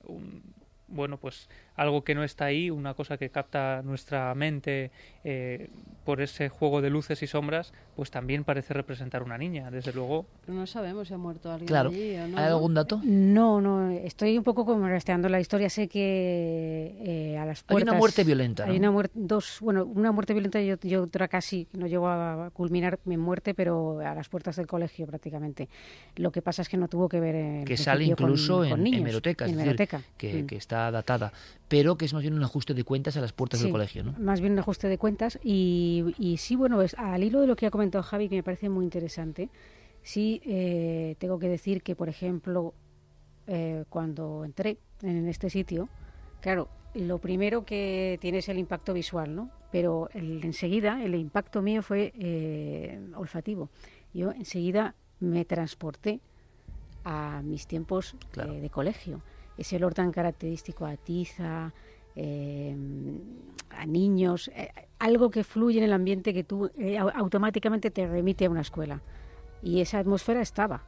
[0.88, 4.90] bueno pues algo que no está ahí, una cosa que capta nuestra mente
[5.24, 5.70] eh,
[6.04, 10.26] por ese juego de luces y sombras, pues también parece representar una niña, desde luego.
[10.44, 11.90] Pero no sabemos si ha muerto alguien claro.
[11.90, 12.38] allí o no.
[12.38, 13.00] ¿Hay algún dato?
[13.04, 15.68] No, no, estoy un poco como rastreando la historia.
[15.70, 17.88] Sé que eh, a las puertas...
[17.88, 18.72] Hay una muerte violenta, ¿no?
[18.72, 22.50] Hay una muerte, dos, bueno, una muerte violenta y, y otra casi, no llegó a
[22.52, 25.68] culminar en muerte, pero a las puertas del colegio prácticamente.
[26.16, 28.70] Lo que pasa es que no tuvo que ver en Que sale incluso con, en,
[28.70, 30.02] con niños, hemeroteca, es en decir, hemeroteca.
[30.16, 30.46] que, Mm.
[30.46, 31.32] que está datada,
[31.68, 34.04] pero que es más bien un ajuste de cuentas a las puertas Sí, del colegio,
[34.04, 34.12] ¿no?
[34.18, 35.38] Más bien un ajuste de cuentas.
[35.42, 38.68] Y, y sí, bueno, al hilo de lo que ha comentado Javi, que me parece
[38.68, 39.48] muy interesante,
[40.02, 42.74] sí eh, tengo que decir que, por ejemplo,
[43.46, 45.88] eh, cuando entré en este sitio,
[46.40, 49.50] claro, lo primero que tiene es el impacto visual, ¿no?
[49.72, 53.70] Pero el- enseguida el impacto mío fue eh, olfativo.
[54.12, 56.20] Yo enseguida me transporté
[57.04, 58.52] a mis tiempos Claro.
[58.52, 59.22] eh, de colegio.
[59.56, 61.72] Ese olor tan característico a tiza,
[62.16, 62.76] eh,
[63.70, 68.06] a niños, eh, algo que fluye en el ambiente que tú eh, au- automáticamente te
[68.06, 69.00] remite a una escuela.
[69.62, 70.82] Y esa atmósfera estaba.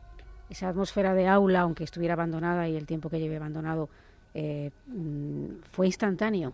[0.50, 3.88] Esa atmósfera de aula, aunque estuviera abandonada y el tiempo que lleve abandonado
[4.34, 6.52] eh, mm, fue instantáneo.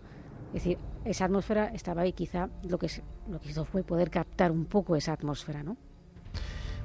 [0.49, 2.13] Es decir, esa atmósfera estaba ahí.
[2.13, 2.89] Quizá lo que,
[3.31, 5.77] lo que hizo fue poder captar un poco esa atmósfera, ¿no?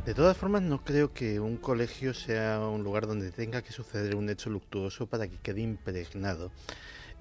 [0.07, 4.15] De todas formas, no creo que un colegio sea un lugar donde tenga que suceder
[4.15, 6.49] un hecho luctuoso para que quede impregnado.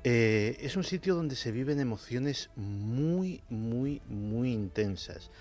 [0.04, 5.32] Eh, es un sitio donde se viven emociones muy, muy, muy intensas.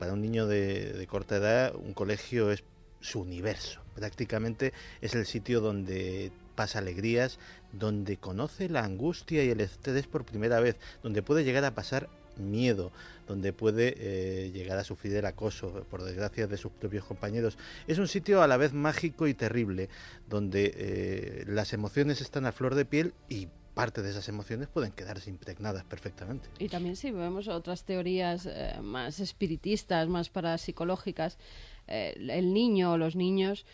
[0.00, 2.64] Para un niño de, de corta edad, un colegio es
[2.98, 3.80] su universo.
[3.94, 7.38] Prácticamente es el sitio donde pasa alegrías,
[7.70, 12.08] donde conoce la angustia y el estrés por primera vez, donde puede llegar a pasar
[12.38, 12.92] miedo,
[13.26, 17.58] donde puede eh, llegar a sufrir el acoso, por desgracia, de sus propios compañeros.
[17.86, 19.88] Es un sitio a la vez mágico y terrible,
[20.28, 24.92] donde eh, las emociones están a flor de piel y parte de esas emociones pueden
[24.92, 26.48] quedarse impregnadas perfectamente.
[26.60, 31.38] Y también si vemos otras teorías eh, más espiritistas, más parapsicológicas,
[31.86, 33.66] el niño o los niños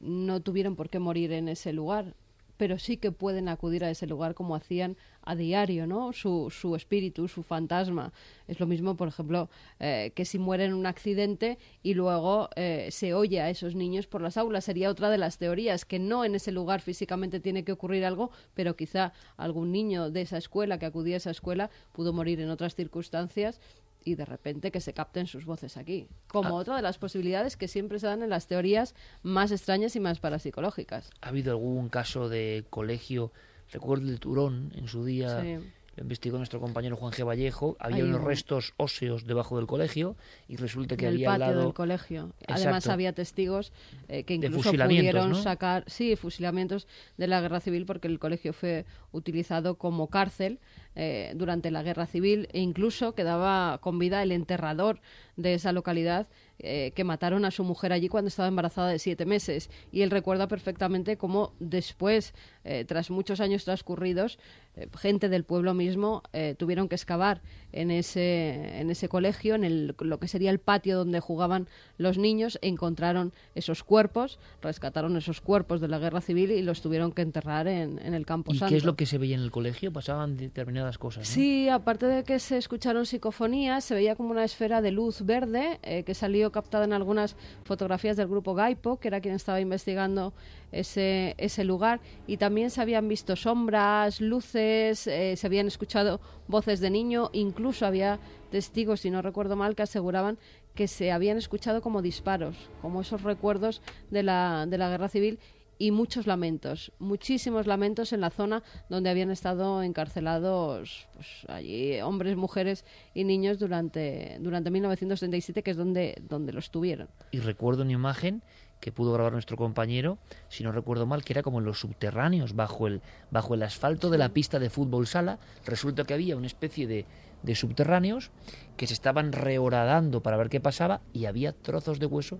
[0.00, 2.16] no tuvieron por qué morir en ese lugar,
[2.56, 6.12] pero sí que pueden acudir a ese lugar como hacían a diario, ¿no?
[6.12, 8.12] Su, su espíritu, su fantasma.
[8.46, 9.50] Es lo mismo, por ejemplo,
[9.80, 14.06] eh, que si mueren en un accidente y luego eh, se oye a esos niños
[14.06, 14.64] por las aulas.
[14.64, 18.30] Sería otra de las teorías, que no en ese lugar físicamente tiene que ocurrir algo,
[18.54, 22.50] pero quizá algún niño de esa escuela que acudía a esa escuela pudo morir en
[22.50, 23.60] otras circunstancias
[24.06, 26.06] y de repente que se capten sus voces aquí.
[26.28, 26.60] Como Ah.
[26.60, 30.20] otra de las posibilidades que siempre se dan en las teorías más extrañas y más
[30.20, 31.10] parapsicológicas.
[31.20, 33.32] ¿Ha habido algún caso de colegio?
[33.72, 35.56] Recuerdo el de Turón, en su día Sí.
[35.96, 37.26] lo investigó nuestro compañero Juan G.
[37.26, 37.76] Vallejo.
[37.80, 40.14] Había unos un- restos óseos debajo del colegio
[40.46, 41.64] y resulta que había al patio lado...
[41.64, 42.32] del colegio.
[42.46, 43.72] Además había testigos
[44.08, 45.42] eh, que incluso pudieron ¿no?
[45.42, 46.86] sacar, sí, fusilamientos
[47.16, 50.60] de la guerra civil porque el colegio fue utilizado como cárcel
[50.96, 55.00] eh, durante la guerra civil e incluso quedaba con vida el enterrador
[55.36, 56.26] de esa localidad
[56.58, 60.10] eh, que mataron a su mujer allí cuando estaba embarazada de siete meses y él
[60.10, 62.32] recuerda perfectamente cómo después,
[62.64, 64.38] eh, tras muchos años transcurridos,
[64.74, 66.22] eh, gente del pueblo mismo
[66.58, 67.42] tuvieron que excavar
[67.72, 71.68] en ese, en ese colegio, en el, lo que sería el patio donde jugaban
[71.98, 76.80] los niños, e encontraron esos cuerpos, rescataron esos cuerpos de la guerra civil y los
[76.80, 78.70] tuvieron que enterrar en, en el campo ¿Y santo.
[78.70, 79.92] qué es lo que se veía en el colegio?
[79.92, 81.26] Pasaban determinadas cosas.
[81.26, 85.78] Sí, aparte de que se escucharon psicofonías, se veía como una esfera de luz verde
[85.82, 90.32] eh, que salió captada en algunas fotografías del grupo Gaipo, que era quien estaba investigando
[90.72, 96.80] ese, ese lugar, y también se habían visto sombras, luces, eh, se habían escuchado voces
[96.80, 98.18] de niño, incluso había
[98.50, 100.38] testigos, si no recuerdo mal, que aseguraban
[100.74, 105.38] que se habían escuchado como disparos, como esos recuerdos de la, de la guerra civil
[105.78, 112.36] y muchos lamentos, muchísimos lamentos en la zona donde habían estado encarcelados pues, allí hombres,
[112.36, 117.08] mujeres y niños durante, durante 1937, que es donde, donde los tuvieron.
[117.30, 118.42] Y recuerdo una imagen
[118.80, 120.18] que pudo grabar nuestro compañero,
[120.48, 123.00] si no recuerdo mal, que era como en los subterráneos, bajo el,
[123.30, 125.38] bajo el asfalto de la pista de fútbol sala.
[125.64, 127.06] Resulta que había una especie de,
[127.42, 128.30] de subterráneos
[128.76, 132.38] que se estaban rehoradando para ver qué pasaba y había trozos de hueso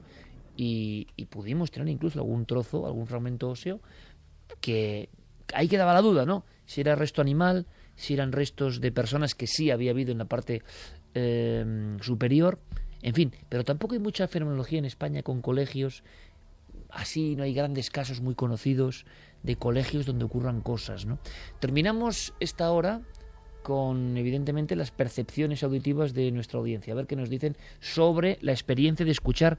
[0.56, 3.80] y, y pudimos tener incluso algún trozo, algún fragmento óseo
[4.60, 5.08] que
[5.54, 6.44] ahí quedaba la duda, ¿no?
[6.66, 10.24] Si era resto animal, si eran restos de personas que sí había habido en la
[10.26, 10.62] parte
[11.14, 12.58] eh, superior,
[13.02, 16.02] en fin, pero tampoco hay mucha fenomenología en España con colegios,
[16.90, 19.06] así no hay grandes casos muy conocidos
[19.42, 21.18] de colegios donde ocurran cosas, ¿no?
[21.60, 23.02] Terminamos esta hora
[23.62, 28.52] con evidentemente las percepciones auditivas de nuestra audiencia, a ver qué nos dicen sobre la
[28.52, 29.58] experiencia de escuchar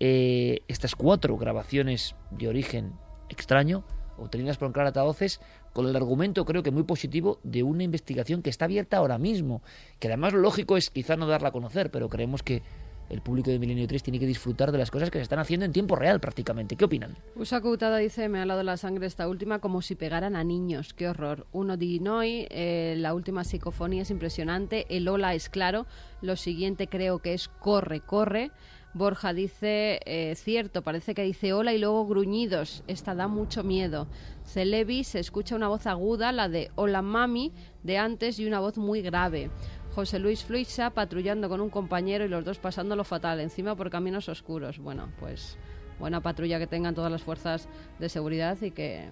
[0.00, 2.92] eh, estas cuatro grabaciones de origen
[3.28, 3.84] extraño,
[4.18, 5.40] obtenidas por Clara Taoces,
[5.72, 9.62] con el argumento creo que muy positivo de una investigación que está abierta ahora mismo,
[9.98, 12.62] que además lo lógico es quizá no darla a conocer, pero creemos que
[13.08, 15.64] el público de Milenio 3 tiene que disfrutar de las cosas que se están haciendo
[15.64, 16.76] en tiempo real prácticamente.
[16.76, 17.14] ¿Qué opinan?
[17.36, 20.92] Usa Coutada dice, me ha hablado la sangre esta última como si pegaran a niños.
[20.92, 21.46] Qué horror.
[21.52, 25.86] Uno di noi, eh, la última psicofonía es impresionante, el hola es claro,
[26.20, 28.50] lo siguiente creo que es corre, corre.
[28.96, 32.82] Borja dice, eh, cierto, parece que dice hola y luego gruñidos.
[32.86, 34.06] Esta da mucho miedo.
[34.44, 38.78] Celebi se escucha una voz aguda, la de hola mami, de antes y una voz
[38.78, 39.50] muy grave.
[39.94, 44.30] José Luis Fluixa patrullando con un compañero y los dos pasándolo fatal, encima por caminos
[44.30, 44.78] oscuros.
[44.78, 45.58] Bueno, pues
[45.98, 47.68] buena patrulla que tengan todas las fuerzas
[47.98, 49.08] de seguridad y que,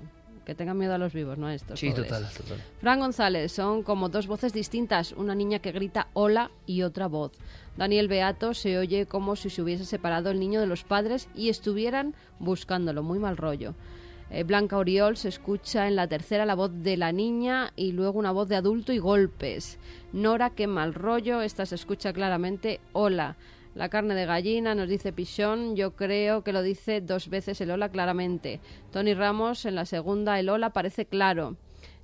[0.47, 1.47] que tengan miedo a los vivos, ¿no?
[1.47, 2.09] A estos Sí, pobres.
[2.09, 2.59] total, total.
[2.81, 7.33] Fran González, son como dos voces distintas, una niña que grita hola y otra voz.
[7.77, 11.49] Daniel Beato se oye como si se hubiese separado el niño de los padres y
[11.49, 13.75] estuvieran buscándolo, muy mal rollo.
[14.31, 18.19] Eh, Blanca Oriol se escucha en la tercera la voz de la niña y luego
[18.19, 19.79] una voz de adulto y golpes.
[20.13, 23.37] Nora, qué mal rollo, esta se escucha claramente hola.
[23.75, 27.73] La carne de gallina, nos dice Pichón, yo creo que lo dice dos veces el
[27.73, 28.61] hola claramente.
[28.93, 31.57] Tony Ramos, en la segunda el hola parece claro.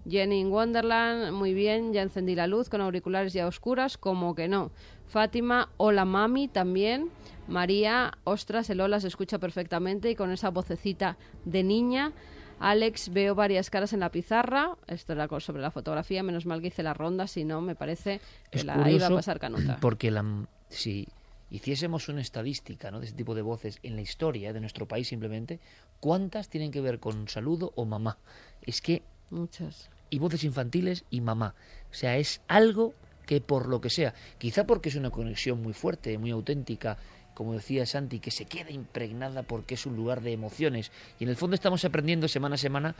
[0.08, 4.72] Jenny Wonderland, muy bien, ya encendí la luz con auriculares ya oscuras, como que no.
[5.10, 7.10] Fátima, hola mami, también.
[7.48, 12.12] María, ostras, el hola se escucha perfectamente y con esa vocecita de niña.
[12.60, 14.76] Alex, veo varias caras en la pizarra.
[14.86, 18.20] Esto era sobre la fotografía, menos mal que hice la ronda, si no, me parece
[18.52, 19.78] que Es la iba a pasar canuta.
[19.80, 20.24] porque la,
[20.68, 21.08] si
[21.50, 23.00] hiciésemos una estadística ¿no?
[23.00, 25.58] de ese tipo de voces en la historia de nuestro país simplemente,
[25.98, 28.16] ¿cuántas tienen que ver con saludo o mamá?
[28.62, 29.90] Es que Muchas.
[30.08, 31.56] y voces infantiles y mamá.
[31.90, 32.94] O sea, es algo
[33.30, 36.98] que por lo que sea, quizá porque es una conexión muy fuerte, muy auténtica,
[37.32, 40.90] como decía Santi, que se queda impregnada porque es un lugar de emociones.
[41.20, 42.96] Y en el fondo estamos aprendiendo semana a semana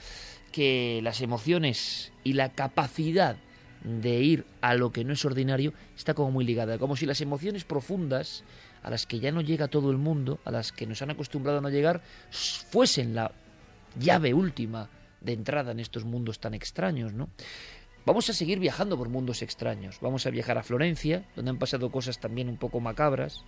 [0.53, 3.39] que las emociones y la capacidad
[3.83, 7.21] de ir a lo que no es ordinario está como muy ligada, como si las
[7.21, 8.45] emociones profundas
[8.85, 11.59] a las que ya no llega todo el mundo, a las que nos han acostumbrado
[11.59, 13.33] a no llegar, fuesen la
[13.99, 14.89] llave última
[15.21, 17.31] de entrada en estos mundos tan extraños, ¿no?
[18.07, 19.99] Vamos a seguir viajando por mundos extraños.
[20.01, 23.45] Vamos a viajar a Florencia, donde han pasado cosas también un poco macabras.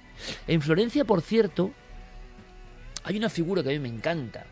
[0.47, 1.73] En Florencia, por cierto,
[3.03, 4.45] hay una figura que a mí me encanta.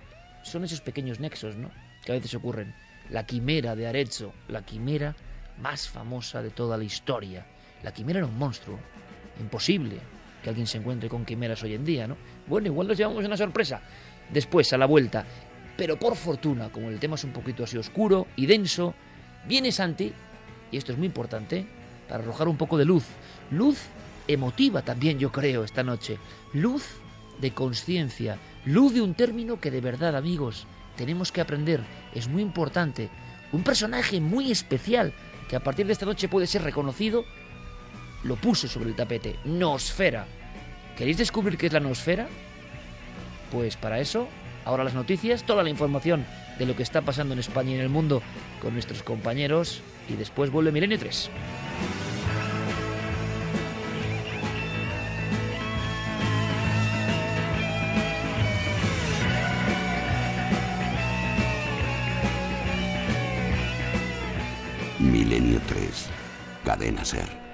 [0.43, 1.71] Son esos pequeños nexos, ¿no?
[2.05, 2.75] Que a veces ocurren.
[3.11, 5.15] La quimera de Arezzo, la quimera
[5.61, 7.47] más famosa de toda la historia.
[7.83, 8.79] La quimera era un monstruo.
[9.39, 9.99] Imposible
[10.43, 12.17] que alguien se encuentre con quimeras hoy en día, ¿no?
[12.47, 13.83] Bueno, igual nos llevamos una sorpresa.
[14.33, 15.27] Después, a la vuelta.
[15.77, 18.95] Pero por fortuna, como el tema es un poquito así oscuro y denso,
[19.47, 20.13] viene Santi,
[20.71, 21.67] y esto es muy importante,
[22.09, 23.05] para arrojar un poco de luz.
[23.51, 23.79] Luz
[24.27, 26.19] emotiva también, yo creo, esta noche.
[26.53, 26.85] Luz
[27.41, 28.39] de conciencia.
[28.65, 30.67] Luz de un término que de verdad, amigos,
[30.97, 31.81] tenemos que aprender.
[32.15, 33.09] Es muy importante.
[33.53, 35.13] Un personaje muy especial
[35.49, 37.25] que a partir de esta noche puede ser reconocido,
[38.23, 39.37] lo puse sobre el tapete.
[39.45, 40.27] Nosfera.
[40.97, 42.29] ¿Queréis descubrir qué es la nosfera?
[43.51, 44.29] Pues para eso,
[44.65, 46.25] ahora las noticias, toda la información
[46.61, 48.23] de lo que está pasando en España y en el mundo
[48.61, 49.81] con nuestros compañeros
[50.11, 51.31] y después vuelve Milenio 3.
[64.99, 66.11] Milenio 3.
[66.63, 67.50] Cadena Ser.